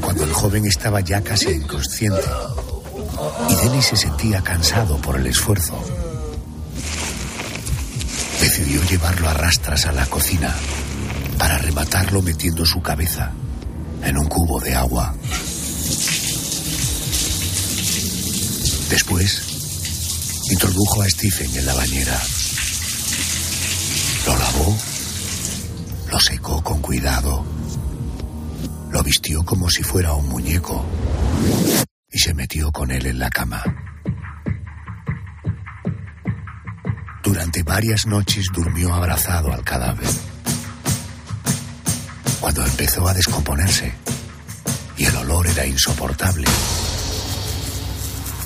Cuando 0.00 0.22
el 0.22 0.32
joven 0.32 0.66
estaba 0.66 1.00
ya 1.00 1.20
casi 1.20 1.50
inconsciente 1.50 2.22
y 3.50 3.54
Dennis 3.56 3.86
se 3.86 3.96
sentía 3.96 4.40
cansado 4.42 4.96
por 4.98 5.16
el 5.16 5.26
esfuerzo, 5.26 5.76
decidió 8.40 8.80
llevarlo 8.84 9.28
a 9.28 9.34
rastras 9.34 9.86
a 9.86 9.92
la 9.92 10.06
cocina 10.06 10.54
para 11.38 11.58
rematarlo 11.58 12.22
metiendo 12.22 12.64
su 12.64 12.80
cabeza 12.80 13.32
en 14.04 14.16
un 14.16 14.26
cubo 14.26 14.60
de 14.60 14.76
agua. 14.76 15.12
Después, 18.94 20.46
introdujo 20.52 21.02
a 21.02 21.08
Stephen 21.08 21.50
en 21.56 21.66
la 21.66 21.74
bañera. 21.74 22.16
Lo 24.24 24.38
lavó, 24.38 24.78
lo 26.12 26.20
secó 26.20 26.62
con 26.62 26.80
cuidado, 26.80 27.44
lo 28.92 29.02
vistió 29.02 29.44
como 29.44 29.68
si 29.68 29.82
fuera 29.82 30.12
un 30.12 30.28
muñeco 30.28 30.86
y 32.08 32.18
se 32.20 32.34
metió 32.34 32.70
con 32.70 32.92
él 32.92 33.06
en 33.06 33.18
la 33.18 33.30
cama. 33.30 33.64
Durante 37.24 37.64
varias 37.64 38.06
noches 38.06 38.46
durmió 38.54 38.94
abrazado 38.94 39.52
al 39.52 39.64
cadáver. 39.64 40.08
Cuando 42.38 42.64
empezó 42.64 43.08
a 43.08 43.12
descomponerse 43.12 43.92
y 44.96 45.06
el 45.06 45.16
olor 45.16 45.48
era 45.48 45.66
insoportable, 45.66 46.46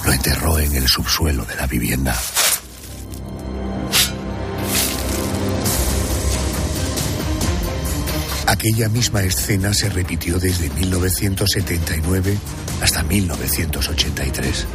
lo 0.08 0.14
enterró 0.14 0.58
en 0.58 0.74
el 0.74 0.88
subsuelo 0.88 1.44
de 1.44 1.54
la 1.54 1.66
vivienda. 1.66 2.16
Aquella 8.46 8.88
misma 8.88 9.20
escena 9.20 9.74
se 9.74 9.90
repitió 9.90 10.38
desde 10.38 10.70
1979 10.70 12.38
hasta 12.80 13.02
1983. 13.02 14.66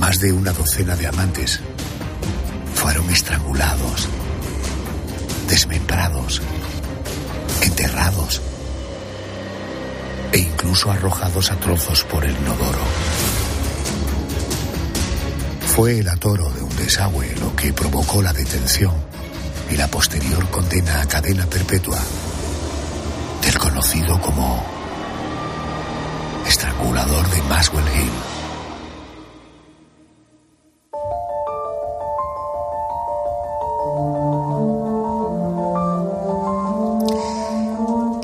Más 0.00 0.20
de 0.20 0.34
una 0.34 0.52
docena 0.52 0.94
de 0.96 1.06
amantes 1.06 1.60
fueron 2.74 3.08
estrangulados, 3.08 4.06
desmembrados, 5.48 6.42
enterrados 7.62 8.42
e 10.32 10.40
incluso 10.40 10.90
arrojados 10.92 11.50
a 11.50 11.56
trozos 11.56 12.04
por 12.04 12.22
el 12.22 12.36
inodoro. 12.36 13.35
Fue 15.76 15.98
el 15.98 16.08
atoro 16.08 16.50
de 16.52 16.62
un 16.62 16.74
desagüe 16.74 17.36
lo 17.38 17.54
que 17.54 17.70
provocó 17.70 18.22
la 18.22 18.32
detención 18.32 18.94
y 19.70 19.76
la 19.76 19.86
posterior 19.88 20.48
condena 20.48 21.02
a 21.02 21.06
cadena 21.06 21.44
perpetua 21.44 21.98
del 23.42 23.58
conocido 23.58 24.18
como 24.22 24.64
estrangulador 26.48 27.28
de 27.28 27.42
Maswell 27.42 27.84
Hill. 27.84 28.10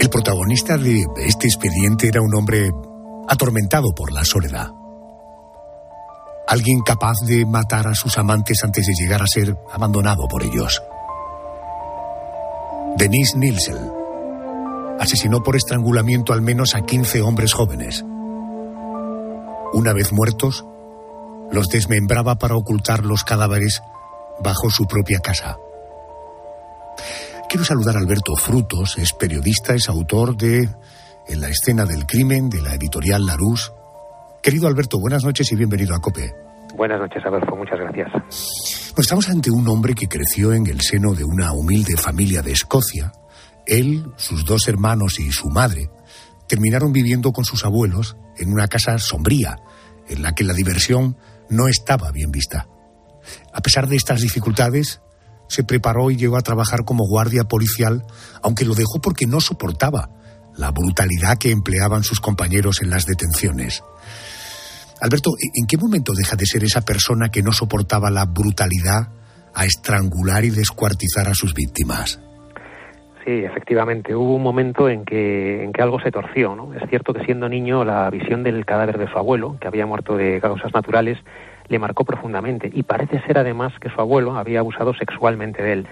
El 0.00 0.08
protagonista 0.08 0.78
de 0.78 1.04
este 1.18 1.48
expediente 1.48 2.08
era 2.08 2.22
un 2.22 2.34
hombre 2.34 2.70
atormentado 3.28 3.94
por 3.94 4.10
la 4.10 4.24
soledad. 4.24 4.81
Alguien 6.52 6.82
capaz 6.82 7.14
de 7.24 7.46
matar 7.46 7.88
a 7.88 7.94
sus 7.94 8.18
amantes 8.18 8.62
antes 8.62 8.84
de 8.84 8.92
llegar 8.92 9.22
a 9.22 9.26
ser 9.26 9.56
abandonado 9.72 10.28
por 10.28 10.42
ellos. 10.42 10.82
Denise 12.98 13.38
Nielsen 13.38 13.78
asesinó 15.00 15.42
por 15.42 15.56
estrangulamiento 15.56 16.34
al 16.34 16.42
menos 16.42 16.74
a 16.74 16.82
15 16.82 17.22
hombres 17.22 17.54
jóvenes. 17.54 18.04
Una 19.72 19.94
vez 19.94 20.12
muertos, 20.12 20.66
los 21.50 21.70
desmembraba 21.70 22.34
para 22.34 22.54
ocultar 22.54 23.02
los 23.02 23.24
cadáveres 23.24 23.80
bajo 24.44 24.68
su 24.68 24.84
propia 24.84 25.20
casa. 25.20 25.56
Quiero 27.48 27.64
saludar 27.64 27.96
a 27.96 28.00
Alberto 28.00 28.36
Frutos, 28.36 28.98
es 28.98 29.14
periodista, 29.14 29.72
es 29.72 29.88
autor 29.88 30.36
de 30.36 30.68
En 31.28 31.40
la 31.40 31.48
escena 31.48 31.86
del 31.86 32.04
crimen 32.04 32.50
de 32.50 32.60
la 32.60 32.74
editorial 32.74 33.24
Larús. 33.24 33.72
Querido 34.42 34.66
Alberto, 34.66 34.98
buenas 34.98 35.22
noches 35.22 35.52
y 35.52 35.54
bienvenido 35.54 35.94
a 35.94 36.00
COPE. 36.00 36.34
Buenas 36.74 36.98
noches, 36.98 37.22
Adolfo, 37.24 37.54
muchas 37.54 37.78
gracias. 37.78 38.10
Pues 38.92 39.06
estamos 39.06 39.28
ante 39.28 39.52
un 39.52 39.68
hombre 39.68 39.94
que 39.94 40.08
creció 40.08 40.52
en 40.52 40.66
el 40.66 40.80
seno 40.80 41.14
de 41.14 41.22
una 41.22 41.52
humilde 41.52 41.96
familia 41.96 42.42
de 42.42 42.50
Escocia. 42.50 43.12
Él, 43.66 44.04
sus 44.16 44.44
dos 44.44 44.66
hermanos 44.66 45.20
y 45.20 45.30
su 45.30 45.48
madre 45.48 45.90
terminaron 46.48 46.92
viviendo 46.92 47.32
con 47.32 47.44
sus 47.44 47.64
abuelos 47.64 48.16
en 48.36 48.52
una 48.52 48.66
casa 48.66 48.98
sombría, 48.98 49.58
en 50.08 50.22
la 50.22 50.34
que 50.34 50.42
la 50.42 50.54
diversión 50.54 51.16
no 51.48 51.68
estaba 51.68 52.10
bien 52.10 52.32
vista. 52.32 52.66
A 53.54 53.60
pesar 53.60 53.86
de 53.86 53.94
estas 53.94 54.22
dificultades, 54.22 55.02
se 55.46 55.62
preparó 55.62 56.10
y 56.10 56.16
llegó 56.16 56.36
a 56.36 56.42
trabajar 56.42 56.84
como 56.84 57.06
guardia 57.06 57.44
policial, 57.44 58.04
aunque 58.42 58.64
lo 58.64 58.74
dejó 58.74 59.00
porque 59.00 59.26
no 59.26 59.40
soportaba 59.40 60.10
la 60.56 60.72
brutalidad 60.72 61.38
que 61.38 61.52
empleaban 61.52 62.02
sus 62.02 62.20
compañeros 62.20 62.82
en 62.82 62.90
las 62.90 63.06
detenciones. 63.06 63.84
Alberto, 65.02 65.30
¿en 65.36 65.66
qué 65.66 65.76
momento 65.76 66.12
deja 66.16 66.36
de 66.36 66.46
ser 66.46 66.62
esa 66.62 66.82
persona 66.82 67.28
que 67.28 67.42
no 67.42 67.50
soportaba 67.50 68.08
la 68.08 68.24
brutalidad 68.24 69.08
a 69.52 69.64
estrangular 69.64 70.44
y 70.44 70.50
descuartizar 70.50 71.26
a 71.26 71.34
sus 71.34 71.54
víctimas? 71.54 72.22
Sí, 73.24 73.32
efectivamente, 73.32 74.14
hubo 74.14 74.36
un 74.36 74.42
momento 74.44 74.88
en 74.88 75.04
que, 75.04 75.64
en 75.64 75.72
que 75.72 75.82
algo 75.82 75.98
se 75.98 76.12
torció. 76.12 76.54
¿no? 76.54 76.72
Es 76.74 76.88
cierto 76.88 77.12
que 77.12 77.24
siendo 77.24 77.48
niño 77.48 77.84
la 77.84 78.08
visión 78.10 78.44
del 78.44 78.64
cadáver 78.64 78.96
de 78.96 79.10
su 79.10 79.18
abuelo, 79.18 79.56
que 79.60 79.66
había 79.66 79.86
muerto 79.86 80.16
de 80.16 80.40
causas 80.40 80.72
naturales, 80.72 81.18
le 81.66 81.80
marcó 81.80 82.04
profundamente 82.04 82.70
y 82.72 82.84
parece 82.84 83.20
ser 83.22 83.38
además 83.38 83.72
que 83.80 83.90
su 83.90 84.00
abuelo 84.00 84.36
había 84.36 84.60
abusado 84.60 84.94
sexualmente 84.94 85.64
de 85.64 85.72
él. 85.72 85.86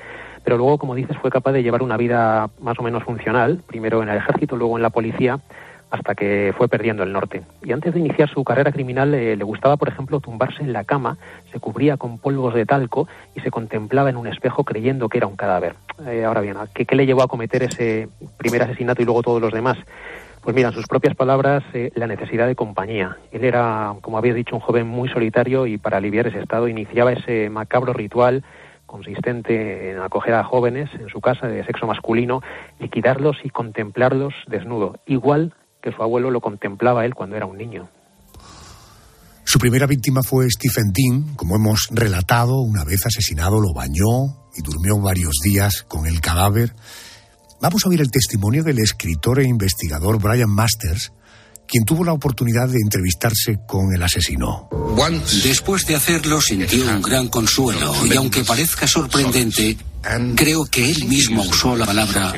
Pero 0.45 0.57
luego, 0.57 0.79
como 0.79 0.95
dices, 0.95 1.17
fue 1.21 1.31
capaz 1.31 1.51
de 1.51 1.65
llevar 1.65 1.83
una 1.83 1.97
vida 1.97 2.49
más 2.61 2.79
o 2.79 2.83
menos 2.85 3.03
funcional, 3.03 3.65
primero 3.67 4.05
en 4.05 4.09
el 4.09 4.19
ejército, 4.19 4.55
luego 4.55 4.77
en 4.77 4.83
la 4.83 4.91
policía, 4.91 5.41
hasta 5.91 6.15
que 6.15 6.55
fue 6.57 6.69
perdiendo 6.69 7.03
el 7.03 7.13
norte. 7.13 7.43
Y 7.63 7.73
antes 7.73 7.93
de 7.93 8.01
iniciar 8.01 8.29
su 8.31 8.45
carrera 8.45 8.73
criminal 8.73 9.13
eh, 9.15 9.37
le 9.37 9.45
gustaba, 9.45 9.77
por 9.77 9.89
ejemplo, 9.89 10.21
tumbarse 10.21 10.63
en 10.63 10.73
la 10.73 10.85
cama, 10.85 11.19
se 11.53 11.59
cubría 11.59 11.97
con 11.97 12.19
polvos 12.19 12.55
de 12.55 12.65
talco 12.65 13.09
y 13.35 13.41
se 13.41 13.51
contemplaba 13.51 14.11
en 14.11 14.17
un 14.17 14.27
espejo 14.27 14.65
creyendo 14.65 15.09
que 15.09 15.19
era 15.19 15.27
un 15.27 15.37
cadáver. 15.37 15.75
Eh, 16.07 16.25
ahora 16.25 16.41
bien, 16.41 16.57
¿qué, 16.75 16.87
¿qué, 16.87 16.97
le 16.97 17.07
llevó 17.07 17.23
a 17.23 17.29
cometer 17.29 17.63
ese 17.63 18.09
primer 18.39 18.63
asesinato 18.63 19.03
y 19.03 19.05
luego 19.05 19.23
todos 19.23 19.41
los 19.41 19.53
demás? 19.53 19.79
Pues 20.43 20.57
mira, 20.57 20.69
en 20.69 20.75
sus 20.75 20.87
propias 20.87 21.15
palabras, 21.15 21.63
eh, 21.75 21.91
la 21.95 22.07
necesidad 22.07 22.47
de 22.47 22.55
compañía. 22.55 23.19
Él 23.31 23.45
era, 23.45 23.95
como 24.01 24.17
habéis 24.17 24.35
dicho, 24.35 24.55
un 24.55 24.63
joven 24.63 24.87
muy 24.87 25.09
solitario 25.09 25.67
y 25.67 25.77
para 25.77 25.99
aliviar 25.99 26.29
ese 26.29 26.41
estado 26.41 26.67
iniciaba 26.69 27.13
ese 27.13 27.51
macabro 27.51 27.93
ritual 27.93 28.43
consistente 28.87 29.91
en 29.91 30.01
acoger 30.01 30.35
a 30.35 30.43
jóvenes 30.43 30.91
en 30.95 31.09
su 31.09 31.21
casa 31.21 31.47
de 31.47 31.65
sexo 31.65 31.87
masculino, 31.87 32.43
liquidarlos 32.81 33.37
y 33.45 33.51
contemplarlos 33.51 34.35
desnudo, 34.49 34.99
igual 35.07 35.55
que 35.83 35.93
su 35.93 36.03
abuelo 36.03 36.31
lo 36.31 36.41
contemplaba 36.41 37.05
él 37.05 37.15
cuando 37.15 37.37
era 37.37 37.47
un 37.47 37.57
niño. 37.57 37.89
Su 39.45 39.59
primera 39.59 39.87
víctima 39.87 40.23
fue 40.23 40.49
Stephen 40.49 40.93
Dean, 40.93 41.35
como 41.35 41.57
hemos 41.57 41.89
relatado, 41.91 42.61
una 42.61 42.85
vez 42.85 43.05
asesinado 43.05 43.61
lo 43.61 43.73
bañó 43.75 44.37
y 44.57 44.63
durmió 44.63 45.01
varios 45.01 45.35
días 45.43 45.85
con 45.89 46.07
el 46.07 46.21
cadáver. 46.21 46.75
Vamos 47.61 47.85
a 47.85 47.89
oír 47.89 48.01
el 48.01 48.11
testimonio 48.11 48.63
del 48.63 48.79
escritor 48.79 49.41
e 49.41 49.49
investigador 49.49 50.23
Brian 50.23 50.51
Masters, 50.51 51.13
quien 51.67 51.85
tuvo 51.85 52.05
la 52.05 52.13
oportunidad 52.13 52.69
de 52.69 52.79
entrevistarse 52.83 53.59
con 53.67 53.93
el 53.95 54.03
asesino. 54.03 54.69
Después 55.43 55.85
de 55.87 55.97
hacerlo 55.97 56.41
sintió 56.41 56.85
un 56.89 57.03
gran 57.03 57.29
consuelo 57.29 57.93
y 58.07 58.17
aunque 58.17 58.45
parezca 58.45 58.87
sorprendente, 58.87 59.77
creo 60.37 60.65
que 60.67 60.91
él 60.91 61.07
mismo 61.07 61.43
usó 61.43 61.77
la 61.77 61.87
palabra 61.87 62.33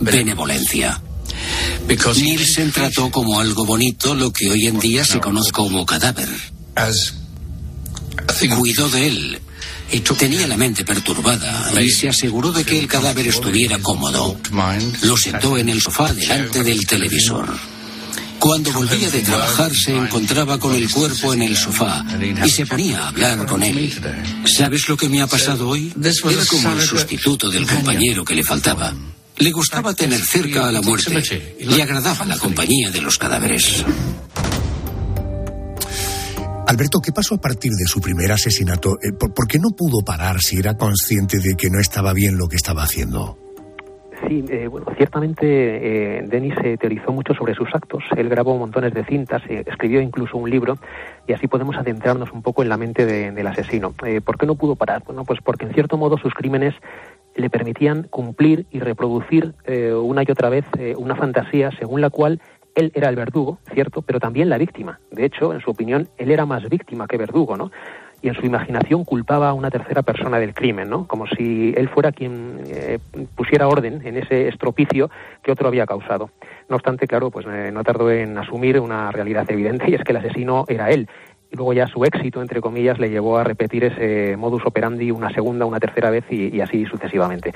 benevolencia. 0.00 1.00
Nielsen 2.16 2.72
trató 2.72 3.10
como 3.10 3.40
algo 3.40 3.64
bonito 3.64 4.14
lo 4.14 4.32
que 4.32 4.50
hoy 4.50 4.66
en 4.66 4.78
día 4.78 5.04
se 5.04 5.20
conoce 5.20 5.50
como 5.52 5.84
cadáver. 5.86 6.28
Cuidó 8.56 8.88
de 8.88 9.06
él. 9.06 9.40
Tenía 10.18 10.46
la 10.46 10.56
mente 10.56 10.84
perturbada 10.84 11.70
y 11.80 11.90
se 11.90 12.08
aseguró 12.08 12.52
de 12.52 12.64
que 12.64 12.78
el 12.78 12.86
cadáver 12.86 13.26
estuviera 13.26 13.78
cómodo. 13.78 14.38
Lo 15.02 15.16
sentó 15.16 15.58
en 15.58 15.68
el 15.68 15.80
sofá 15.80 16.12
delante 16.12 16.62
del 16.62 16.86
televisor. 16.86 17.52
Cuando 18.38 18.72
volvía 18.72 19.10
de 19.10 19.20
trabajar 19.20 19.74
se 19.74 19.96
encontraba 19.96 20.58
con 20.58 20.74
el 20.74 20.90
cuerpo 20.90 21.32
en 21.34 21.42
el 21.42 21.56
sofá 21.56 22.04
y 22.44 22.50
se 22.50 22.66
ponía 22.66 23.04
a 23.04 23.08
hablar 23.08 23.46
con 23.46 23.62
él. 23.62 23.92
¿Sabes 24.44 24.88
lo 24.88 24.96
que 24.96 25.08
me 25.08 25.22
ha 25.22 25.26
pasado 25.26 25.68
hoy? 25.68 25.92
Era 26.02 26.44
como 26.46 26.72
el 26.72 26.82
sustituto 26.82 27.50
del 27.50 27.66
compañero 27.66 28.24
que 28.24 28.34
le 28.34 28.42
faltaba. 28.42 28.94
Le 29.42 29.50
gustaba 29.50 29.92
tener 29.92 30.20
cerca 30.20 30.68
a 30.68 30.70
la 30.70 30.80
muerte. 30.80 31.20
Le 31.58 31.82
agradaba 31.82 32.24
la 32.26 32.38
compañía 32.38 32.92
de 32.92 33.00
los 33.00 33.18
cadáveres. 33.18 33.84
Alberto, 36.68 37.00
¿qué 37.00 37.10
pasó 37.10 37.34
a 37.34 37.40
partir 37.40 37.72
de 37.72 37.86
su 37.86 38.00
primer 38.00 38.30
asesinato? 38.30 38.90
Eh, 39.02 39.10
¿Por, 39.12 39.48
qué 39.48 39.58
no 39.58 39.70
pudo 39.76 40.04
parar 40.04 40.38
si 40.38 40.58
era 40.58 40.76
consciente 40.76 41.38
de 41.38 41.56
que 41.56 41.70
no 41.70 41.80
estaba 41.80 42.12
bien 42.12 42.38
lo 42.38 42.46
que 42.46 42.54
estaba 42.54 42.84
haciendo? 42.84 43.36
Sí, 44.28 44.44
eh, 44.48 44.68
bueno, 44.68 44.86
ciertamente 44.96 45.44
eh, 45.44 46.22
Denis 46.24 46.54
se 46.62 46.76
teorizó 46.76 47.10
mucho 47.10 47.34
sobre 47.34 47.54
sus 47.54 47.68
actos. 47.74 48.04
Él 48.16 48.28
grabó 48.28 48.56
montones 48.56 48.94
de 48.94 49.04
cintas, 49.04 49.42
eh, 49.48 49.64
escribió 49.66 50.00
incluso 50.00 50.38
un 50.38 50.48
libro 50.48 50.78
y 51.26 51.32
así 51.32 51.48
podemos 51.48 51.76
adentrarnos 51.76 52.30
un 52.32 52.42
poco 52.42 52.62
en 52.62 52.68
la 52.68 52.76
mente 52.76 53.06
de, 53.06 53.32
del 53.32 53.46
asesino. 53.46 53.94
Eh, 54.06 54.20
¿Por 54.20 54.38
qué 54.38 54.46
no 54.46 54.54
pudo 54.54 54.76
parar? 54.76 55.02
Bueno, 55.04 55.24
pues 55.24 55.40
porque 55.42 55.66
en 55.66 55.74
cierto 55.74 55.96
modo 55.96 56.18
sus 56.18 56.32
crímenes 56.34 56.74
le 57.34 57.50
permitían 57.50 58.04
cumplir 58.04 58.66
y 58.70 58.80
reproducir 58.80 59.54
eh, 59.64 59.92
una 59.92 60.22
y 60.22 60.30
otra 60.30 60.48
vez 60.48 60.64
eh, 60.78 60.94
una 60.96 61.16
fantasía 61.16 61.70
según 61.78 62.00
la 62.00 62.10
cual 62.10 62.40
él 62.74 62.90
era 62.94 63.08
el 63.10 63.16
verdugo, 63.16 63.58
cierto, 63.74 64.02
pero 64.02 64.18
también 64.18 64.48
la 64.48 64.58
víctima. 64.58 64.98
De 65.10 65.24
hecho, 65.24 65.52
en 65.52 65.60
su 65.60 65.70
opinión, 65.70 66.08
él 66.16 66.30
era 66.30 66.46
más 66.46 66.68
víctima 66.68 67.06
que 67.06 67.18
verdugo, 67.18 67.56
¿no? 67.56 67.70
Y 68.22 68.28
en 68.28 68.34
su 68.34 68.46
imaginación 68.46 69.04
culpaba 69.04 69.48
a 69.48 69.52
una 69.52 69.70
tercera 69.70 70.02
persona 70.02 70.38
del 70.38 70.54
crimen, 70.54 70.88
¿no? 70.88 71.06
Como 71.06 71.26
si 71.26 71.74
él 71.76 71.88
fuera 71.88 72.12
quien 72.12 72.60
eh, 72.66 72.98
pusiera 73.34 73.68
orden 73.68 74.00
en 74.06 74.16
ese 74.16 74.48
estropicio 74.48 75.10
que 75.42 75.52
otro 75.52 75.68
había 75.68 75.86
causado. 75.86 76.30
No 76.68 76.76
obstante, 76.76 77.06
claro, 77.06 77.30
pues 77.30 77.46
no 77.46 77.84
tardó 77.84 78.10
en 78.10 78.38
asumir 78.38 78.78
una 78.78 79.10
realidad 79.10 79.44
evidente 79.50 79.90
y 79.90 79.94
es 79.94 80.04
que 80.04 80.12
el 80.12 80.18
asesino 80.18 80.64
era 80.68 80.90
él 80.90 81.08
y 81.52 81.56
luego 81.56 81.74
ya 81.74 81.86
su 81.86 82.02
éxito, 82.04 82.40
entre 82.40 82.62
comillas, 82.62 82.98
le 82.98 83.10
llevó 83.10 83.36
a 83.36 83.44
repetir 83.44 83.84
ese 83.84 84.36
modus 84.38 84.62
operandi 84.64 85.10
una 85.10 85.30
segunda, 85.34 85.66
una 85.66 85.78
tercera 85.78 86.08
vez 86.08 86.24
y, 86.30 86.60
así 86.62 86.86
sucesivamente. 86.86 87.52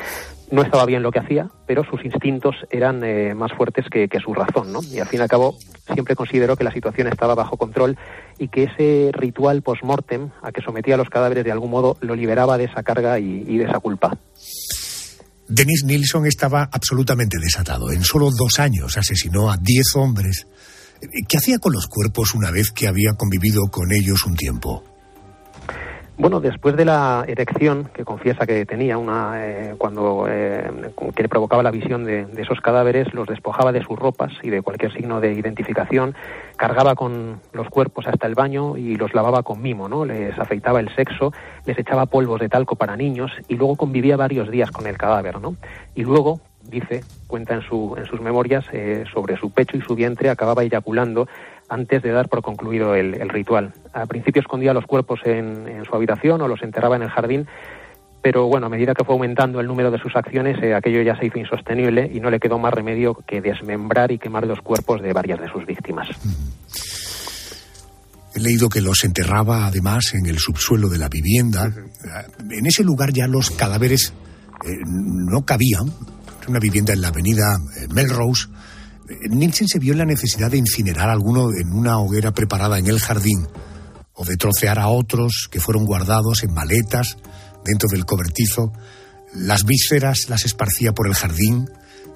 No 0.51 0.61
estaba 0.61 0.85
bien 0.85 1.03
lo 1.03 1.11
que 1.11 1.21
hacía, 1.21 1.49
pero 1.67 1.83
sus 1.83 2.05
instintos 2.05 2.55
eran 2.71 3.03
eh, 3.03 3.35
más 3.35 3.53
fuertes 3.55 3.87
que, 3.91 4.07
que, 4.09 4.21
su 4.21 4.35
razón, 4.35 4.71
¿no? 4.71 4.81
Y 4.83 4.99
al 4.99 5.07
fin 5.07 5.21
y 5.21 5.23
al 5.23 5.29
cabo 5.29 5.57
siempre 5.95 6.15
consideró 6.15 6.57
que 6.57 6.65
la 6.65 6.73
situación 6.73 7.09
estaba 7.09 7.35
bajo 7.35 7.57
control 7.57 7.97
y 8.39 8.49
que 8.49 8.65
ese 8.65 9.11
ritual 9.13 9.63
post-mortem 9.63 10.29
a 10.43 10.53
que 10.53 10.61
sometía 10.61 10.97
a 10.97 10.99
los 10.99 11.09
cadáveres 11.09 11.45
de 11.45 11.53
algún 11.53 11.71
modo 11.71 11.97
lo 12.03 12.15
liberaba 12.15 12.59
de 12.59 12.65
esa 12.65 12.83
carga 12.83 13.19
y, 13.19 13.45
y 13.49 13.57
de 13.57 13.65
esa 13.65 13.81
culpa. 13.81 14.19
Denis 15.49 15.85
Nilsson 15.85 16.27
estaba 16.27 16.69
absolutamente 16.71 17.39
desatado. 17.41 17.91
En 17.91 18.03
solo 18.03 18.29
dos 18.31 18.59
años 18.59 18.99
asesinó 18.99 19.51
a 19.51 19.57
diez 19.57 19.87
hombres 19.95 20.47
¿Qué 21.01 21.37
hacía 21.37 21.59
con 21.59 21.73
los 21.73 21.87
cuerpos 21.87 22.35
una 22.35 22.51
vez 22.51 22.71
que 22.71 22.89
había 22.89 23.13
convivido 23.15 23.63
con 23.71 23.93
ellos 23.93 24.25
un 24.27 24.35
tiempo? 24.35 24.83
Bueno, 26.19 26.41
después 26.41 26.75
de 26.77 26.87
la 26.87 27.27
erección 27.29 27.91
que 27.93 28.03
confiesa 28.03 28.47
que 28.47 28.65
tenía 28.65 28.97
una 28.97 29.35
eh, 29.37 29.75
cuando 29.77 30.27
eh, 30.27 30.71
que 31.15 31.23
le 31.23 31.29
provocaba 31.29 31.63
la 31.63 31.71
visión 31.71 32.05
de, 32.05 32.25
de, 32.25 32.43
esos 32.43 32.59
cadáveres, 32.63 33.13
los 33.13 33.29
despojaba 33.29 33.71
de 33.71 33.83
sus 33.83 33.99
ropas 33.99 34.33
y 34.43 34.49
de 34.49 34.63
cualquier 34.63 34.95
signo 34.95 35.21
de 35.21 35.35
identificación, 35.35 36.15
cargaba 36.57 36.95
con 36.95 37.43
los 37.53 37.69
cuerpos 37.69 38.07
hasta 38.07 38.27
el 38.27 38.35
baño 38.35 38.79
y 38.79 38.97
los 38.97 39.13
lavaba 39.13 39.43
con 39.43 39.61
mimo, 39.61 39.91
¿no? 39.91 40.07
Les 40.07 40.39
afeitaba 40.39 40.81
el 40.81 40.89
sexo, 40.97 41.35
les 41.67 41.79
echaba 41.79 42.07
polvos 42.07 42.41
de 42.41 42.49
talco 42.49 42.77
para 42.77 42.97
niños 42.97 43.31
y 43.47 43.57
luego 43.57 43.77
convivía 43.77 44.17
varios 44.17 44.51
días 44.51 44.71
con 44.71 44.87
el 44.87 44.97
cadáver, 44.97 45.39
¿no? 45.39 45.57
Y 45.95 46.03
luego 46.05 46.41
dice, 46.69 47.03
cuenta 47.27 47.55
en, 47.55 47.63
su, 47.63 47.95
en 47.97 48.07
sus 48.07 48.21
memorias, 48.21 48.65
eh, 48.73 49.05
sobre 49.13 49.37
su 49.37 49.51
pecho 49.51 49.77
y 49.77 49.83
su 49.83 49.95
vientre 49.95 50.31
acababa 50.31 50.63
eyaculando 50.63 51.29
antes 51.69 52.03
de 52.03 52.13
dar 52.13 52.29
por 52.29 52.43
concluido 52.43 52.95
el, 52.95 53.15
el 53.15 53.29
ritual. 53.29 53.73
Al 53.93 54.07
principio 54.07 54.41
escondía 54.41 54.73
los 54.73 54.87
cuerpos 54.87 55.21
en, 55.25 55.67
en, 55.69 55.85
su 55.85 55.95
habitación 55.95 56.41
o 56.41 56.49
los 56.49 56.63
enterraba 56.63 56.97
en 56.97 57.03
el 57.03 57.11
jardín, 57.11 57.47
pero 58.23 58.47
bueno, 58.47 58.67
a 58.67 58.71
medida 58.71 58.95
que 58.95 59.05
fue 59.05 59.15
aumentando 59.15 59.61
el 59.61 59.67
número 59.67 59.91
de 59.91 59.99
sus 59.99 60.17
acciones, 60.17 60.61
eh, 60.63 60.75
aquello 60.75 61.03
ya 61.03 61.17
se 61.17 61.27
hizo 61.27 61.39
insostenible 61.39 62.11
y 62.13 62.21
no 62.21 62.31
le 62.31 62.41
quedó 62.41 62.59
más 62.59 62.75
remedio 62.75 63.15
que 63.27 63.41
desmembrar 63.41 64.11
y 64.11 64.19
quemar 64.19 64.47
los 64.47 64.61
cuerpos 64.61 65.01
de 65.01 65.13
varias 65.13 65.41
de 65.41 65.49
sus 65.49 65.65
víctimas. 65.65 66.09
He 68.35 68.41
leído 68.41 68.69
que 68.69 68.81
los 68.81 69.03
enterraba 69.05 69.67
además 69.67 70.13
en 70.13 70.27
el 70.27 70.39
subsuelo 70.39 70.89
de 70.89 70.99
la 70.99 71.09
vivienda. 71.09 71.73
En 72.51 72.67
ese 72.67 72.85
lugar 72.85 73.13
ya 73.13 73.27
los 73.27 73.51
cadáveres 73.51 74.13
eh, 74.65 74.77
no 74.85 75.45
cabían, 75.47 75.87
una 76.49 76.59
vivienda 76.59 76.93
en 76.93 77.01
la 77.01 77.09
avenida 77.09 77.59
eh, 77.77 77.89
Melrose, 77.93 78.49
Nielsen 79.31 79.69
se 79.69 79.79
vio 79.79 79.93
en 79.93 79.99
la 79.99 80.05
necesidad 80.05 80.51
de 80.51 80.59
incinerar 80.59 81.09
a 81.09 81.13
alguno 81.13 81.53
en 81.53 81.73
una 81.73 81.99
hoguera 81.99 82.33
preparada 82.33 82.79
en 82.79 82.87
el 82.87 82.99
jardín 82.99 83.47
o 84.15 84.25
de 84.25 84.37
trocear 84.37 84.79
a 84.79 84.89
otros 84.89 85.49
que 85.51 85.61
fueron 85.61 85.85
guardados 85.85 86.43
en 86.43 86.53
maletas 86.53 87.17
dentro 87.65 87.89
del 87.89 88.05
cobertizo. 88.05 88.73
Las 89.35 89.65
vísceras 89.65 90.29
las 90.29 90.45
esparcía 90.45 90.93
por 90.93 91.07
el 91.07 91.15
jardín, 91.15 91.69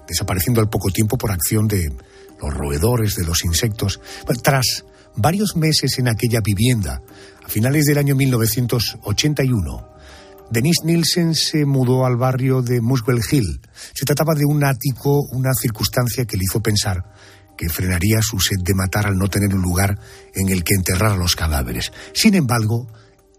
desapareciendo 0.08 0.60
al 0.60 0.68
poco 0.68 0.90
tiempo 0.90 1.16
por 1.16 1.30
acción 1.30 1.68
de 1.68 1.92
los 2.40 2.54
roedores, 2.54 3.14
de 3.16 3.24
los 3.24 3.44
insectos. 3.44 4.00
Tras 4.42 4.84
varios 5.14 5.56
meses 5.56 5.98
en 5.98 6.08
aquella 6.08 6.40
vivienda, 6.40 7.02
a 7.44 7.48
finales 7.48 7.84
del 7.84 7.98
año 7.98 8.16
1981, 8.16 9.88
Denis 10.50 10.78
Nielsen 10.84 11.34
se 11.34 11.64
mudó 11.64 12.04
al 12.04 12.16
barrio 12.16 12.60
de 12.60 12.80
Muswell 12.80 13.20
Hill. 13.30 13.60
Se 13.94 14.04
trataba 14.04 14.34
de 14.34 14.44
un 14.44 14.64
ático, 14.64 15.20
una 15.32 15.54
circunstancia 15.54 16.24
que 16.24 16.36
le 16.36 16.44
hizo 16.44 16.60
pensar 16.60 17.04
que 17.56 17.68
frenaría 17.68 18.22
su 18.22 18.40
sed 18.40 18.56
de 18.62 18.74
matar 18.74 19.06
al 19.06 19.18
no 19.18 19.28
tener 19.28 19.54
un 19.54 19.60
lugar 19.60 19.98
en 20.34 20.48
el 20.48 20.64
que 20.64 20.74
enterrar 20.74 21.18
los 21.18 21.36
cadáveres. 21.36 21.92
Sin 22.14 22.34
embargo, 22.34 22.88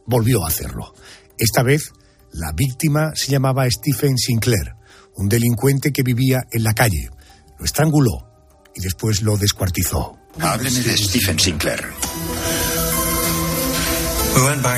volvió 0.06 0.46
a 0.46 0.48
hacerlo. 0.48 0.94
Esta 1.40 1.64
vez, 1.64 1.92
la 2.32 2.52
víctima 2.52 3.14
se 3.16 3.32
llamaba 3.32 3.68
Stephen 3.70 4.18
Sinclair, 4.20 4.76
un 5.16 5.28
delincuente 5.28 5.92
que 5.92 6.04
vivía 6.04 6.44
en 6.52 6.64
la 6.64 6.74
calle. 6.74 7.10
Lo 7.58 7.66
estranguló 7.66 8.30
y 8.76 8.82
después 8.82 9.24
lo 9.24 9.38
descuartizó. 9.38 10.18
Hábleme 10.40 10.82
de 10.82 10.96
Stephen 10.96 11.40
Sinclair. 11.40 11.84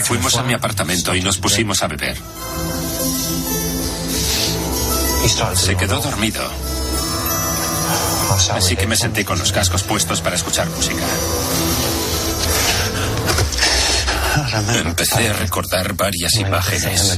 Fuimos 0.03 0.35
a 0.35 0.43
mi 0.43 0.53
apartamento 0.53 1.15
y 1.15 1.21
nos 1.21 1.37
pusimos 1.37 1.81
a 1.83 1.87
beber. 1.87 2.17
Se 5.55 5.75
quedó 5.75 5.99
dormido. 6.01 6.41
Así 8.53 8.75
que 8.75 8.87
me 8.87 8.95
senté 8.95 9.23
con 9.23 9.37
los 9.39 9.51
cascos 9.51 9.83
puestos 9.83 10.21
para 10.21 10.35
escuchar 10.35 10.69
música. 10.69 11.03
Empecé 14.85 15.29
a 15.29 15.33
recordar 15.33 15.93
varias 15.93 16.33
imágenes. 16.35 17.17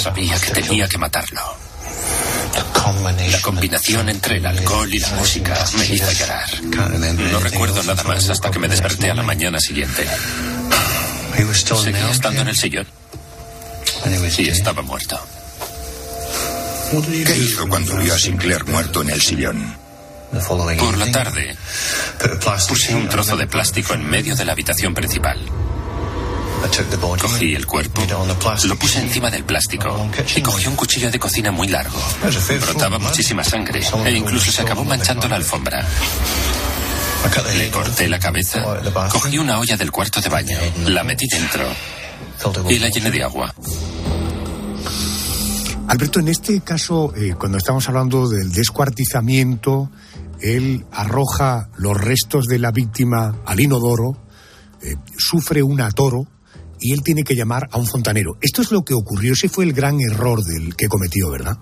Sabía 0.00 0.38
que 0.40 0.50
tenía 0.52 0.88
que 0.88 0.98
matarlo. 0.98 1.63
La 3.30 3.40
combinación 3.40 4.08
entre 4.08 4.36
el 4.36 4.46
alcohol 4.46 4.92
y 4.92 4.98
la 4.98 5.08
música 5.10 5.64
me 5.78 5.86
hizo 5.86 6.10
llorar. 6.12 6.48
No 6.62 7.40
recuerdo 7.40 7.82
nada 7.82 8.02
más 8.04 8.28
hasta 8.28 8.50
que 8.50 8.58
me 8.58 8.68
desperté 8.68 9.10
a 9.10 9.14
la 9.14 9.22
mañana 9.22 9.58
siguiente. 9.58 10.06
Seguía 11.62 12.10
estando 12.10 12.42
en 12.42 12.48
el 12.48 12.56
sillón. 12.56 12.86
Y 14.38 14.48
estaba 14.48 14.82
muerto. 14.82 15.18
¿Qué 17.26 17.36
hizo 17.36 17.68
cuando 17.68 17.96
vio 17.96 18.14
a 18.14 18.18
Sinclair 18.18 18.64
muerto 18.66 19.02
en 19.02 19.10
el 19.10 19.20
sillón? 19.20 19.76
Por 20.78 20.98
la 20.98 21.10
tarde, 21.10 21.56
puse 22.68 22.94
un 22.94 23.08
trozo 23.08 23.36
de 23.36 23.46
plástico 23.46 23.94
en 23.94 24.08
medio 24.08 24.36
de 24.36 24.44
la 24.44 24.52
habitación 24.52 24.94
principal. 24.94 25.38
Cogí 27.20 27.54
el 27.54 27.66
cuerpo, 27.66 28.02
lo 28.64 28.78
puse 28.78 29.00
encima 29.00 29.30
del 29.30 29.44
plástico 29.44 30.08
y 30.34 30.40
cogí 30.40 30.66
un 30.66 30.76
cuchillo 30.76 31.10
de 31.10 31.18
cocina 31.18 31.50
muy 31.50 31.68
largo. 31.68 31.98
Brotaba 32.60 32.98
muchísima 32.98 33.44
sangre 33.44 33.80
e 34.06 34.12
incluso 34.12 34.50
se 34.50 34.62
acabó 34.62 34.84
manchando 34.84 35.28
la 35.28 35.36
alfombra. 35.36 35.86
Le 37.56 37.70
corté 37.70 38.08
la 38.08 38.18
cabeza, 38.18 38.62
cogí 39.10 39.38
una 39.38 39.58
olla 39.58 39.76
del 39.76 39.90
cuarto 39.90 40.20
de 40.20 40.28
baño, 40.28 40.58
la 40.86 41.04
metí 41.04 41.26
dentro 41.26 41.64
y 42.68 42.78
la 42.78 42.88
llené 42.88 43.10
de 43.10 43.22
agua. 43.22 43.54
Alberto, 45.86 46.18
en 46.18 46.28
este 46.28 46.60
caso, 46.62 47.12
eh, 47.14 47.34
cuando 47.38 47.58
estamos 47.58 47.86
hablando 47.88 48.26
del 48.28 48.50
descuartizamiento, 48.52 49.90
él 50.40 50.86
arroja 50.90 51.68
los 51.76 51.96
restos 51.98 52.46
de 52.46 52.58
la 52.58 52.70
víctima 52.70 53.36
al 53.44 53.60
inodoro, 53.60 54.16
eh, 54.82 54.96
sufre 55.18 55.62
un 55.62 55.82
atoro 55.82 56.26
y 56.84 56.92
él 56.92 57.02
tiene 57.02 57.24
que 57.24 57.34
llamar 57.34 57.62
a 57.72 57.78
un 57.78 57.86
fontanero. 57.86 58.36
Esto 58.42 58.60
es 58.60 58.70
lo 58.70 58.82
que 58.82 58.92
ocurrió, 58.92 59.32
ese 59.32 59.48
fue 59.48 59.64
el 59.64 59.72
gran 59.72 59.96
error 60.02 60.40
del 60.44 60.76
que 60.76 60.86
cometió, 60.86 61.30
¿verdad? 61.30 61.56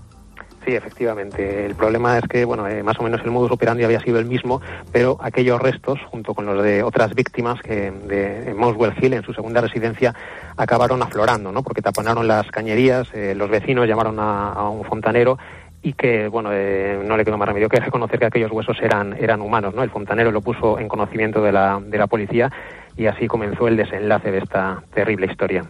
Sí, 0.64 0.74
efectivamente. 0.74 1.64
El 1.64 1.76
problema 1.76 2.18
es 2.18 2.24
que, 2.28 2.44
bueno, 2.44 2.66
eh, 2.66 2.82
más 2.82 2.98
o 2.98 3.04
menos 3.04 3.20
el 3.24 3.30
modus 3.30 3.52
operandi 3.52 3.84
había 3.84 4.00
sido 4.00 4.18
el 4.18 4.26
mismo, 4.26 4.60
pero 4.90 5.18
aquellos 5.20 5.62
restos, 5.62 6.00
junto 6.10 6.34
con 6.34 6.44
los 6.44 6.60
de 6.60 6.82
otras 6.82 7.14
víctimas 7.14 7.60
que 7.62 7.92
de 7.92 8.50
en 8.50 8.56
Moswell 8.56 8.94
Hill, 9.00 9.14
en 9.14 9.22
su 9.22 9.32
segunda 9.32 9.60
residencia, 9.60 10.12
acabaron 10.56 11.00
aflorando, 11.02 11.52
¿no? 11.52 11.62
Porque 11.62 11.82
taponaron 11.82 12.26
las 12.26 12.48
cañerías, 12.50 13.06
eh, 13.14 13.36
los 13.36 13.48
vecinos 13.48 13.86
llamaron 13.86 14.18
a, 14.18 14.68
un 14.70 14.84
fontanero 14.84 15.38
y 15.84 15.92
que 15.92 16.28
bueno 16.28 16.50
eh, 16.52 17.00
no 17.04 17.16
le 17.16 17.24
quedó 17.24 17.38
más 17.38 17.48
remedio 17.48 17.68
que 17.68 17.80
reconocer 17.80 18.18
que 18.18 18.26
aquellos 18.26 18.52
huesos 18.52 18.76
eran 18.80 19.16
eran 19.18 19.40
humanos 19.40 19.74
no 19.74 19.82
el 19.82 19.90
fontanero 19.90 20.30
lo 20.30 20.40
puso 20.40 20.78
en 20.78 20.86
conocimiento 20.86 21.42
de 21.42 21.50
la 21.50 21.80
de 21.84 21.98
la 21.98 22.06
policía 22.06 22.52
y 22.96 23.06
así 23.06 23.26
comenzó 23.26 23.68
el 23.68 23.76
desenlace 23.76 24.30
de 24.30 24.38
esta 24.38 24.82
terrible 24.94 25.26
historia 25.30 25.68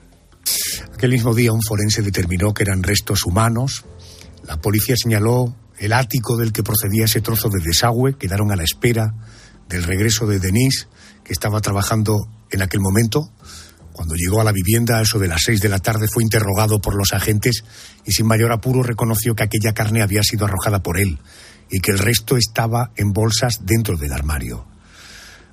Aquel 1.03 1.11
mismo 1.11 1.35
día 1.35 1.53
un 1.53 1.63
forense 1.63 2.01
determinó 2.03 2.55
que 2.55 2.63
eran 2.63 2.83
restos 2.83 3.25
humanos. 3.27 3.85
La 4.47 4.59
policía 4.59 4.95
señaló 4.97 5.53
el 5.79 5.93
ático 5.93 6.37
del 6.37 6.53
que 6.53 6.63
procedía 6.63 7.07
ese 7.07 7.21
trozo 7.21 7.49
de 7.49 7.61
desagüe. 7.61 8.15
Quedaron 8.15 8.53
a 8.53 8.57
la 8.57 8.63
espera 8.63 9.13
del 9.69 9.83
regreso 9.83 10.27
de 10.27 10.39
Denise, 10.39 10.87
que 11.25 11.33
estaba 11.33 11.61
trabajando 11.61 12.29
en 12.51 12.63
aquel 12.63 12.81
momento. 12.81 13.31
Cuando 13.93 14.15
llegó 14.15 14.41
a 14.41 14.45
la 14.45 14.53
vivienda, 14.53 14.99
a 14.99 15.03
eso 15.03 15.19
de 15.19 15.27
las 15.27 15.43
seis 15.45 15.61
de 15.61 15.69
la 15.69 15.81
tarde, 15.81 16.07
fue 16.09 16.23
interrogado 16.23 16.81
por 16.81 16.95
los 16.95 17.13
agentes 17.13 17.65
y 18.05 18.13
sin 18.13 18.27
mayor 18.27 18.53
apuro 18.53 18.85
reconoció 18.85 19.35
que 19.35 19.43
aquella 19.43 19.75
carne 19.75 20.03
había 20.03 20.23
sido 20.23 20.45
arrojada 20.47 20.85
por 20.85 21.01
él 21.01 21.19
y 21.69 21.81
que 21.81 21.91
el 21.91 21.99
resto 21.99 22.37
estaba 22.37 22.93
en 22.97 23.13
bolsas 23.13 23.67
dentro 23.67 23.97
del 23.97 24.13
armario. 24.13 24.72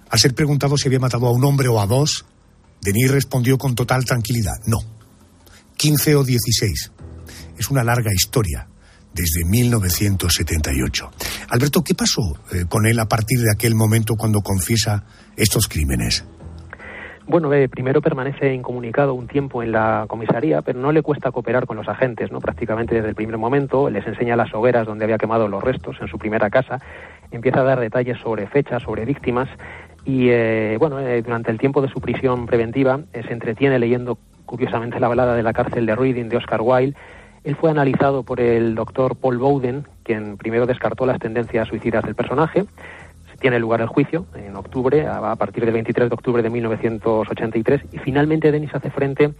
Al 0.10 0.19
ser 0.19 0.34
preguntado 0.34 0.76
si 0.78 0.88
había 0.88 1.00
matado 1.00 1.28
a 1.28 1.32
un 1.32 1.43
hombre 1.43 1.67
o 1.67 1.80
a 1.80 1.86
dos, 1.86 2.26
Denis 2.82 3.12
respondió 3.12 3.58
con 3.58 3.76
total 3.76 4.06
tranquilidad, 4.06 4.58
no. 4.65 4.80
15 5.78 6.15
o 6.15 6.24
16. 6.24 6.91
Es 7.58 7.69
una 7.69 7.84
larga 7.84 8.12
historia, 8.13 8.67
desde 9.13 9.45
1978. 9.45 11.12
Alberto, 11.50 11.82
¿qué 11.84 11.93
pasó 11.93 12.22
eh, 12.52 12.65
con 12.67 12.88
él 12.88 13.00
a 13.00 13.08
partir 13.08 13.39
de 13.39 13.52
aquel 13.52 13.76
momento 13.76 14.15
cuando 14.15 14.41
confiesa 14.41 15.04
estos 15.38 15.67
crímenes? 15.67 16.26
Bueno, 17.28 17.54
eh, 17.54 17.69
primero 17.69 18.02
permanece 18.02 18.56
incomunicado 18.56 19.13
un 19.13 19.28
tiempo 19.28 19.62
en 19.62 19.72
la 19.72 20.06
comisaría, 20.08 20.63
pero 20.63 20.80
no 20.80 20.91
le 20.91 21.04
cuesta 21.04 21.32
cooperar 21.32 21.67
con 21.67 21.78
los 21.78 21.88
agentes, 21.88 22.32
¿no? 22.32 22.39
Prácticamente 22.39 22.95
desde 22.95 23.10
el 23.10 23.13
primer 23.13 23.38
momento 23.38 23.88
les 23.91 24.08
enseña 24.08 24.36
las 24.36 24.52
hogueras 24.56 24.88
donde 24.88 25.06
había 25.06 25.19
quemado 25.19 25.48
los 25.48 25.63
restos 25.63 25.98
en 26.02 26.08
su 26.08 26.17
primera 26.17 26.50
casa, 26.50 26.80
empieza 27.30 27.60
a 27.60 27.63
dar 27.63 27.80
detalles 27.80 28.17
sobre 28.19 28.48
fechas, 28.48 28.82
sobre 28.82 29.06
víctimas 29.06 29.48
y 30.05 30.29
eh, 30.29 30.77
bueno, 30.79 30.99
eh, 30.99 31.21
durante 31.21 31.51
el 31.51 31.57
tiempo 31.59 31.81
de 31.81 31.89
su 31.89 31.99
prisión 32.01 32.45
preventiva 32.45 32.99
eh, 33.13 33.23
se 33.27 33.33
entretiene 33.33 33.79
leyendo 33.79 34.17
curiosamente 34.45 34.99
la 34.99 35.07
balada 35.07 35.35
de 35.35 35.43
la 35.43 35.53
cárcel 35.53 35.85
de 35.85 35.95
Reading 35.95 36.29
de 36.29 36.38
Oscar 36.38 36.62
Wilde. 36.62 36.97
Él 37.43 37.55
fue 37.55 37.69
analizado 37.71 38.23
por 38.23 38.39
el 38.41 38.75
doctor 38.75 39.15
Paul 39.15 39.38
Bowden, 39.38 39.85
quien 40.03 40.38
primero 40.38 40.65
descartó 40.65 41.05
las 41.05 41.19
tendencias 41.19 41.67
suicidas 41.67 42.03
del 42.03 42.15
personaje. 42.15 42.65
Tiene 43.39 43.57
lugar 43.59 43.79
el 43.79 43.88
juicio 43.88 44.25
en 44.35 44.55
octubre, 44.57 45.07
a 45.07 45.33
partir 45.38 45.63
del 45.63 45.73
23 45.73 46.09
de 46.09 46.13
octubre 46.13 46.43
de 46.43 46.49
1983, 46.49 47.81
y 47.93 47.97
finalmente 47.99 48.51
Denis 48.51 48.73
hace 48.75 48.89
frente 48.89 49.31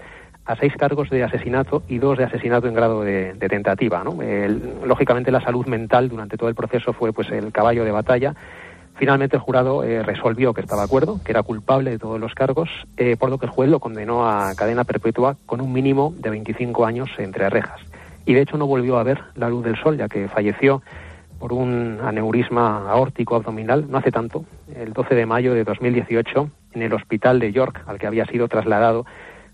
a 0.46 0.56
seis 0.56 0.74
cargos 0.78 1.10
de 1.10 1.22
asesinato 1.24 1.84
y 1.90 1.98
dos 2.00 2.18
de 2.18 2.24
asesinato 2.24 2.68
en 2.68 2.74
grado 2.74 3.04
de, 3.04 3.34
de 3.34 3.50
tentativa. 3.50 4.02
¿no? 4.06 4.22
El- 4.22 4.62
lógicamente 4.86 5.32
la 5.32 5.42
salud 5.42 5.66
mental 5.68 6.08
durante 6.08 6.38
todo 6.38 6.48
el 6.48 6.56
proceso 6.56 6.94
fue 6.94 7.12
pues 7.12 7.30
el 7.32 7.52
caballo 7.52 7.84
de 7.84 7.92
batalla. 7.92 8.34
Finalmente 9.00 9.38
el 9.38 9.42
jurado 9.42 9.86
eh, 9.86 10.04
resolvió 10.04 10.54
que 10.54 10.60
estaba 10.60 10.82
de 10.82 10.88
acuerdo, 10.88 11.22
que 11.24 11.32
era 11.32 11.42
culpable 11.42 11.92
de 11.92 11.98
todos 11.98 12.20
los 12.20 12.36
cargos, 12.36 12.70
eh, 12.98 13.16
por 13.16 13.30
lo 13.30 13.38
que 13.38 13.46
el 13.46 13.52
juez 13.52 13.70
lo 13.70 13.80
condenó 13.80 14.30
a 14.30 14.54
cadena 14.56 14.84
perpetua 14.84 15.38
con 15.46 15.62
un 15.62 15.72
mínimo 15.72 16.14
de 16.18 16.30
25 16.30 16.86
años 16.86 17.10
entre 17.18 17.50
rejas. 17.50 17.80
Y 18.26 18.34
de 18.34 18.42
hecho 18.42 18.58
no 18.58 18.68
volvió 18.68 19.00
a 19.00 19.04
ver 19.04 19.22
la 19.36 19.48
luz 19.48 19.64
del 19.64 19.78
sol, 19.78 19.98
ya 19.98 20.10
que 20.10 20.28
falleció 20.28 20.82
por 21.40 21.54
un 21.54 22.00
aneurisma 22.04 22.92
aórtico 22.92 23.38
abdominal 23.38 23.90
no 23.90 24.00
hace 24.00 24.12
tanto, 24.12 24.44
el 24.76 24.92
12 24.92 25.16
de 25.16 25.26
mayo 25.26 25.54
de 25.54 25.64
2018, 25.64 26.50
en 26.74 26.82
el 26.82 26.94
hospital 26.94 27.40
de 27.40 27.54
York, 27.54 27.82
al 27.88 28.00
que 28.00 28.06
había 28.08 28.26
sido 28.26 28.50
trasladado 28.50 29.06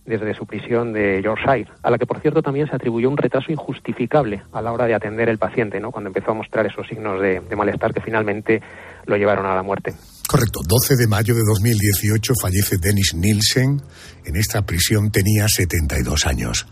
desde 0.06 0.34
su 0.34 0.46
prisión 0.46 0.94
de 0.94 1.22
Yorkshire, 1.24 1.70
a 1.82 1.90
la 1.90 1.98
que 1.98 2.06
por 2.06 2.20
cierto 2.20 2.42
también 2.42 2.68
se 2.68 2.76
atribuyó 2.76 3.10
un 3.10 3.18
retraso 3.18 3.52
injustificable 3.52 4.44
a 4.52 4.62
la 4.62 4.72
hora 4.72 4.86
de 4.86 4.94
atender 4.94 5.30
el 5.30 5.38
paciente, 5.38 5.80
¿no? 5.80 5.92
cuando 5.92 6.10
empezó 6.10 6.32
a 6.32 6.36
mostrar 6.36 6.66
esos 6.66 6.88
signos 6.88 7.22
de, 7.22 7.40
de 7.40 7.56
malestar 7.56 7.94
que 7.94 8.02
finalmente 8.02 8.62
lo 9.06 9.18
llevaron 9.18 9.46
a 9.46 9.56
la 9.56 9.64
muerte. 9.64 9.94
Correcto, 10.28 10.62
12 10.68 10.96
de 10.96 11.08
mayo 11.08 11.36
de 11.36 11.42
2018 11.46 12.34
fallece 12.42 12.78
Dennis 12.78 13.14
Nielsen. 13.16 13.82
En 14.26 14.36
esta 14.36 14.66
prisión 14.66 15.12
tenía 15.12 15.48
72 15.48 16.26
años. 16.26 16.68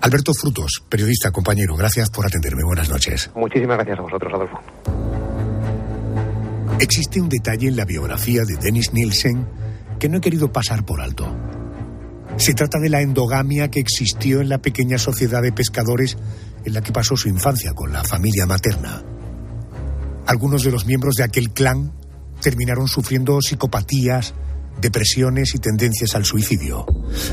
Alberto 0.00 0.32
Frutos, 0.32 0.82
periodista, 0.88 1.30
compañero, 1.30 1.76
gracias 1.76 2.10
por 2.10 2.26
atenderme. 2.26 2.64
Buenas 2.64 2.88
noches. 2.88 3.30
Muchísimas 3.34 3.76
gracias 3.76 3.98
a 3.98 4.02
vosotros, 4.02 4.32
Adolfo. 4.32 4.58
Existe 6.80 7.20
un 7.20 7.28
detalle 7.28 7.68
en 7.68 7.76
la 7.76 7.84
biografía 7.84 8.42
de 8.44 8.56
Dennis 8.56 8.92
Nielsen 8.92 9.46
que 9.98 10.08
no 10.08 10.18
he 10.18 10.20
querido 10.20 10.52
pasar 10.52 10.84
por 10.84 11.00
alto. 11.00 11.24
Se 12.36 12.52
trata 12.52 12.78
de 12.78 12.90
la 12.90 13.00
endogamia 13.00 13.70
que 13.70 13.80
existió 13.80 14.40
en 14.40 14.48
la 14.48 14.58
pequeña 14.58 14.98
sociedad 14.98 15.40
de 15.40 15.52
pescadores 15.52 16.16
en 16.64 16.74
la 16.74 16.82
que 16.82 16.92
pasó 16.92 17.16
su 17.16 17.28
infancia 17.28 17.72
con 17.74 17.92
la 17.92 18.02
familia 18.02 18.44
materna. 18.44 19.02
Algunos 20.26 20.64
de 20.64 20.72
los 20.72 20.84
miembros 20.84 21.14
de 21.14 21.24
aquel 21.24 21.50
clan 21.50 21.92
terminaron 22.42 22.88
sufriendo 22.88 23.40
psicopatías, 23.40 24.34
depresiones 24.80 25.54
y 25.54 25.58
tendencias 25.58 26.14
al 26.14 26.24
suicidio. 26.24 26.84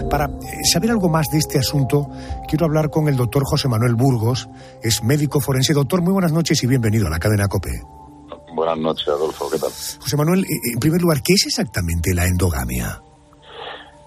Para 0.09 0.25
eh, 0.25 0.29
saber 0.71 0.91
algo 0.91 1.09
más 1.09 1.27
de 1.31 1.39
este 1.39 1.57
asunto, 1.57 2.07
quiero 2.47 2.65
hablar 2.65 2.89
con 2.89 3.07
el 3.07 3.17
doctor 3.17 3.43
José 3.43 3.67
Manuel 3.67 3.95
Burgos, 3.95 4.49
es 4.83 5.03
médico 5.03 5.41
forense. 5.41 5.73
Doctor, 5.73 6.01
muy 6.01 6.13
buenas 6.13 6.31
noches 6.31 6.61
y 6.63 6.67
bienvenido 6.67 7.07
a 7.07 7.09
la 7.09 7.19
cadena 7.19 7.47
COPE. 7.47 7.81
Buenas 8.55 8.77
noches, 8.77 9.07
Adolfo, 9.07 9.49
¿qué 9.49 9.57
tal? 9.57 9.71
José 9.99 10.17
Manuel, 10.17 10.43
eh, 10.43 10.73
en 10.73 10.79
primer 10.79 11.01
lugar, 11.01 11.23
¿qué 11.23 11.33
es 11.33 11.45
exactamente 11.47 12.13
la 12.13 12.27
endogamia? 12.27 13.01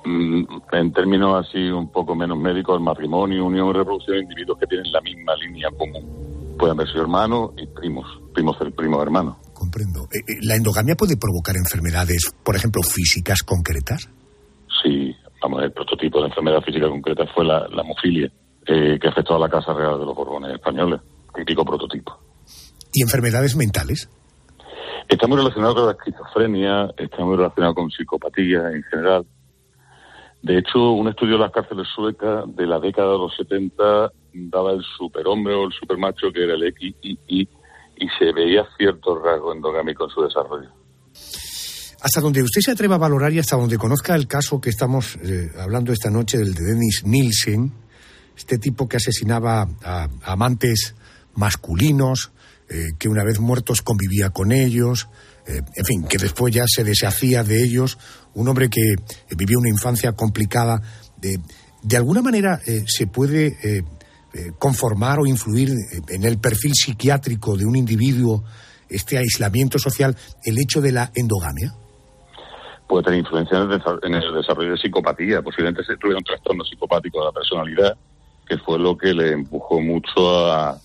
Mm, 0.05 0.45
En 0.73 0.93
términos 0.93 1.47
así 1.47 1.59
un 1.71 1.91
poco 1.91 2.15
menos 2.15 2.39
médicos, 2.39 2.77
el 2.77 2.85
matrimonio, 2.85 3.47
unión 3.47 3.69
y 3.69 3.73
reproducción 3.73 4.17
de 4.17 4.23
individuos 4.25 4.59
que 4.59 4.67
tienen 4.67 4.91
la 4.93 5.01
misma 5.01 5.35
línea 5.37 5.71
común. 5.71 6.57
Pueden 6.59 6.87
sido 6.87 7.03
hermanos 7.03 7.53
y 7.57 7.67
primos, 7.67 8.07
primos 8.33 8.59
del 8.59 8.73
primo 8.73 9.03
hermano. 9.03 9.39
Comprendo. 9.53 10.05
Eh, 10.13 10.19
eh, 10.19 10.39
¿La 10.43 10.57
endogamia 10.57 10.95
puede 10.95 11.17
provocar 11.17 11.57
enfermedades, 11.57 12.33
por 12.45 12.55
ejemplo, 12.55 12.83
físicas 12.83 13.43
concretas? 13.43 14.09
Sí, 14.83 15.15
vamos, 15.41 15.63
el 15.63 15.73
prototipo 15.73 16.21
de 16.21 16.29
enfermedad 16.29 16.61
física 16.63 16.89
concreta 16.89 17.25
fue 17.35 17.45
la, 17.45 17.67
la 17.69 17.83
hemofilia, 17.83 18.31
eh, 18.67 18.99
que 19.01 19.09
afectó 19.09 19.37
a 19.37 19.39
la 19.39 19.49
Casa 19.49 19.73
Real 19.73 19.99
de 19.99 20.05
los 20.05 20.15
Borbones 20.15 20.53
españoles, 20.53 21.01
típico 21.35 21.65
prototipo. 21.65 22.19
¿Y 22.93 23.03
enfermedades 23.03 23.57
mentales? 23.57 24.09
Está 25.09 25.27
muy 25.27 25.37
relacionado 25.37 25.75
con 25.75 25.87
la 25.87 25.93
esquizofrenia, 25.93 26.91
está 26.97 27.25
muy 27.25 27.37
relacionado 27.37 27.75
con 27.75 27.91
psicopatía 27.91 28.71
en 28.71 28.83
general. 28.85 29.27
De 30.45 30.59
hecho, 30.59 30.93
un 30.93 31.09
estudio 31.09 31.35
de 31.35 31.41
las 31.41 31.53
cárceles 31.53 31.87
suecas 31.95 32.45
de 32.55 32.67
la 32.67 32.79
década 32.79 33.13
de 33.13 33.19
los 33.19 33.35
70 33.35 34.13
daba 34.35 34.73
el 34.73 34.83
superhombre 34.99 35.55
o 35.55 35.65
el 35.65 35.73
supermacho 35.73 36.31
que 36.35 36.45
era 36.45 36.53
el 36.53 36.71
XII 36.71 37.19
y 37.27 37.49
se 38.19 38.31
veía 38.31 38.67
cierto 38.77 39.19
rasgo 39.19 39.55
endogámico 39.55 40.05
en 40.05 40.11
su 40.11 40.21
desarrollo. 40.21 40.69
Hasta 42.03 42.21
donde 42.21 42.43
usted 42.43 42.61
se 42.61 42.73
atreva 42.73 42.97
a 42.97 42.99
valorar 42.99 43.33
y 43.33 43.39
hasta 43.39 43.57
donde 43.57 43.79
conozca 43.79 44.15
el 44.15 44.27
caso 44.27 44.61
que 44.61 44.69
estamos 44.69 45.17
eh, 45.17 45.51
hablando 45.59 45.95
esta 45.95 46.11
noche 46.11 46.37
del 46.37 46.53
de 46.53 46.63
Dennis 46.63 47.05
Nielsen, 47.07 47.73
este 48.37 48.59
tipo 48.59 48.87
que 48.87 48.99
asesinaba 48.99 49.67
a, 49.83 50.09
amantes 50.25 50.95
masculinos, 51.37 52.33
eh, 52.69 52.89
que 52.99 53.09
una 53.09 53.25
vez 53.25 53.41
muertos 53.41 53.81
convivía 53.81 54.29
con 54.29 54.53
ellos, 54.53 55.09
eh, 55.47 55.63
en 55.75 55.85
fin, 55.87 56.05
que 56.05 56.19
después 56.19 56.55
ya 56.55 56.65
se 56.67 56.85
deshacía 56.85 57.43
de 57.43 57.63
ellos, 57.63 57.97
un 58.35 58.49
hombre 58.49 58.69
que 58.69 58.95
vivió 59.37 59.59
una 59.59 59.71
infancia 59.71 60.13
complicada. 60.13 60.81
De, 61.17 61.97
alguna 61.97 62.23
manera 62.23 62.61
eh, 62.67 62.85
se 62.87 63.07
puede 63.07 63.85
conformar 64.59 65.21
o 65.21 65.27
influir 65.27 65.71
en 66.09 66.25
el 66.25 66.39
perfil 66.39 66.73
psiquiátrico 66.75 67.57
de 67.57 67.67
un 67.67 67.77
individuo, 67.77 68.43
este 68.89 69.17
aislamiento 69.17 69.79
social, 69.79 70.17
el 70.45 70.59
hecho 70.59 70.81
de 70.81 70.91
la 70.91 71.13
endogamia 71.15 71.73
puede 72.87 73.05
tener 73.05 73.21
influencia 73.21 73.59
en 74.03 74.15
el 74.15 74.35
desarrollo 74.35 74.73
de 74.73 74.79
psicopatía. 74.79 75.43
Posiblemente 75.43 75.85
se 75.85 75.97
tuviera 75.97 76.19
un 76.19 76.25
trastorno 76.25 76.65
psicopático 76.65 77.19
de 77.21 77.25
la 77.27 77.33
personalidad, 77.33 77.97
que 78.47 78.59
fue 78.59 78.79
lo 78.79 78.97
que 78.97 79.13
le 79.13 79.33
empujó 79.33 79.81
mucho 79.81 80.53
a, 80.53 80.79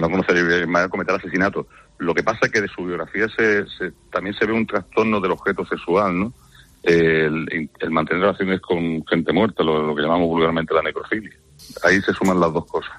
no 0.00 0.10
conocer 0.10 0.36
a 0.36 0.88
cometer 0.88 1.14
asesinatos. 1.14 1.66
Lo 1.98 2.14
que 2.14 2.22
pasa 2.22 2.40
es 2.42 2.52
que 2.52 2.60
de 2.60 2.68
su 2.68 2.84
biografía 2.84 3.26
se, 3.36 3.64
también 4.12 4.36
se 4.36 4.46
ve 4.46 4.52
un 4.52 4.66
trastorno 4.66 5.20
del 5.20 5.32
objeto 5.32 5.64
sexual, 5.66 6.18
¿no? 6.18 6.32
El, 6.86 7.70
mantener 7.90 8.22
relaciones 8.22 8.60
con 8.60 9.04
gente 9.06 9.32
muerta, 9.32 9.62
lo, 9.64 9.94
que 9.94 10.02
llamamos 10.02 10.28
vulgarmente 10.28 10.74
la 10.74 10.82
necrofilia. 10.82 11.36
Ahí 11.82 12.00
se 12.00 12.12
suman 12.12 12.38
las 12.38 12.52
dos 12.52 12.66
cosas. 12.66 12.92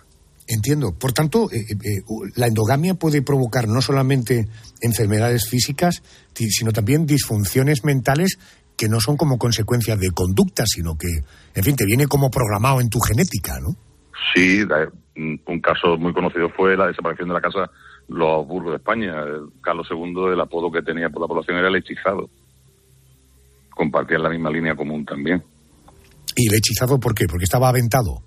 Entiendo. 0.47 0.93
Por 0.97 1.13
tanto, 1.13 1.49
eh, 1.51 1.65
eh, 1.71 2.01
la 2.35 2.47
endogamia 2.47 2.95
puede 2.95 3.21
provocar 3.21 3.67
no 3.67 3.81
solamente 3.81 4.47
enfermedades 4.81 5.49
físicas, 5.49 6.01
sino 6.33 6.71
también 6.71 7.05
disfunciones 7.05 7.83
mentales 7.83 8.37
que 8.77 8.87
no 8.87 8.99
son 8.99 9.17
como 9.17 9.37
consecuencia 9.37 9.95
de 9.95 10.11
conducta, 10.11 10.63
sino 10.65 10.97
que, 10.97 11.07
en 11.55 11.63
fin, 11.63 11.75
te 11.75 11.85
viene 11.85 12.07
como 12.07 12.29
programado 12.29 12.79
en 12.79 12.89
tu 12.89 12.99
genética, 12.99 13.59
¿no? 13.59 13.75
Sí, 14.33 14.63
un 15.15 15.61
caso 15.61 15.97
muy 15.97 16.13
conocido 16.13 16.49
fue 16.49 16.77
la 16.77 16.87
desaparición 16.87 17.27
de 17.29 17.33
la 17.33 17.41
casa 17.41 17.71
Los 18.07 18.47
Burgos 18.47 18.71
de 18.71 18.77
España. 18.77 19.15
Carlos 19.61 19.87
II, 19.89 20.33
el 20.33 20.39
apodo 20.39 20.71
que 20.71 20.81
tenía 20.81 21.09
por 21.09 21.21
la 21.21 21.27
población 21.27 21.57
era 21.57 21.69
el 21.69 21.75
hechizado. 21.75 22.29
Compartían 23.77 24.23
la 24.23 24.29
misma 24.29 24.49
línea 24.49 24.75
común 24.75 25.05
también. 25.05 25.43
¿Y 26.35 26.49
el 26.49 26.55
hechizado 26.55 26.99
por 26.99 27.13
qué? 27.13 27.25
Porque 27.29 27.45
estaba 27.45 27.69
aventado. 27.69 28.23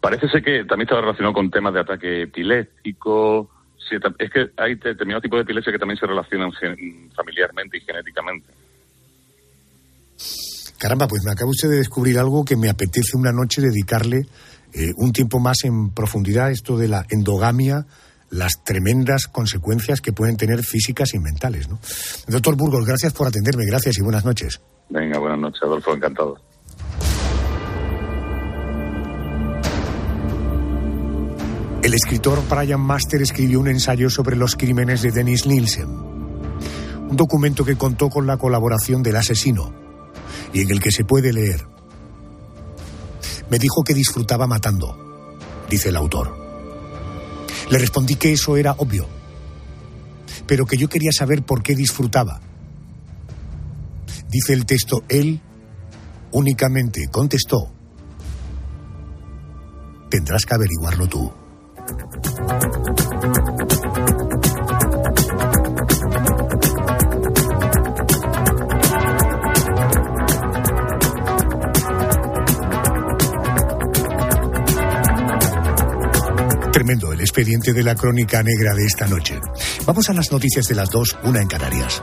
Parece 0.00 0.28
ser 0.28 0.42
que 0.42 0.64
también 0.64 0.88
estaba 0.88 1.02
relacionado 1.02 1.32
con 1.32 1.50
temas 1.50 1.72
de 1.72 1.80
ataque 1.80 2.22
epiléptico. 2.22 3.48
es 4.18 4.30
que 4.30 4.50
hay 4.56 4.74
determinados 4.74 5.22
tipos 5.22 5.38
de 5.38 5.42
epilepsia 5.42 5.72
que 5.72 5.78
también 5.78 5.98
se 5.98 6.06
relacionan 6.06 6.50
familiarmente 7.14 7.78
y 7.78 7.80
genéticamente. 7.80 8.48
Caramba, 10.78 11.06
pues 11.06 11.22
me 11.24 11.32
acaba 11.32 11.50
usted 11.50 11.68
de 11.68 11.76
descubrir 11.76 12.18
algo 12.18 12.44
que 12.44 12.56
me 12.56 12.70
apetece 12.70 13.16
una 13.16 13.32
noche 13.32 13.60
dedicarle 13.60 14.22
eh, 14.72 14.90
un 14.96 15.12
tiempo 15.12 15.38
más 15.38 15.58
en 15.64 15.90
profundidad, 15.90 16.50
esto 16.50 16.78
de 16.78 16.88
la 16.88 17.04
endogamia, 17.10 17.84
las 18.30 18.62
tremendas 18.64 19.26
consecuencias 19.26 20.00
que 20.00 20.12
pueden 20.12 20.36
tener 20.36 20.62
físicas 20.62 21.14
y 21.14 21.18
mentales. 21.18 21.68
¿no? 21.68 21.78
Doctor 22.28 22.56
Burgos, 22.56 22.86
gracias 22.86 23.12
por 23.12 23.26
atenderme, 23.26 23.66
gracias 23.66 23.98
y 23.98 24.02
buenas 24.02 24.24
noches. 24.24 24.60
Venga, 24.88 25.18
buenas 25.18 25.38
noches, 25.38 25.60
Adolfo, 25.62 25.94
encantado. 25.94 26.36
El 31.82 31.94
escritor 31.94 32.40
Brian 32.48 32.80
Master 32.80 33.22
escribió 33.22 33.58
un 33.58 33.68
ensayo 33.68 34.10
sobre 34.10 34.36
los 34.36 34.54
crímenes 34.54 35.02
de 35.02 35.10
Dennis 35.12 35.46
Nielsen, 35.46 35.88
un 35.88 37.16
documento 37.16 37.64
que 37.64 37.76
contó 37.76 38.10
con 38.10 38.26
la 38.26 38.36
colaboración 38.36 39.02
del 39.02 39.16
asesino 39.16 39.72
y 40.52 40.60
en 40.60 40.70
el 40.70 40.80
que 40.80 40.92
se 40.92 41.04
puede 41.04 41.32
leer. 41.32 41.66
Me 43.48 43.58
dijo 43.58 43.82
que 43.82 43.94
disfrutaba 43.94 44.46
matando, 44.46 44.96
dice 45.68 45.88
el 45.88 45.96
autor. 45.96 46.39
Le 47.70 47.78
respondí 47.78 48.16
que 48.16 48.32
eso 48.32 48.56
era 48.56 48.72
obvio, 48.72 49.06
pero 50.46 50.66
que 50.66 50.76
yo 50.76 50.88
quería 50.88 51.12
saber 51.12 51.42
por 51.42 51.62
qué 51.62 51.74
disfrutaba. 51.74 52.40
Dice 54.28 54.52
el 54.52 54.66
texto, 54.66 55.04
él 55.08 55.40
únicamente 56.32 57.08
contestó, 57.10 57.72
tendrás 60.08 60.44
que 60.44 60.54
averiguarlo 60.54 61.06
tú. 61.08 61.32
El 76.90 77.20
expediente 77.20 77.72
de 77.72 77.84
la 77.84 77.94
crónica 77.94 78.42
negra 78.42 78.74
de 78.74 78.84
esta 78.84 79.06
noche. 79.06 79.38
Vamos 79.86 80.10
a 80.10 80.12
las 80.12 80.32
noticias 80.32 80.66
de 80.66 80.74
las 80.74 80.90
dos, 80.90 81.16
una 81.22 81.40
en 81.40 81.46
Canarias. 81.46 82.02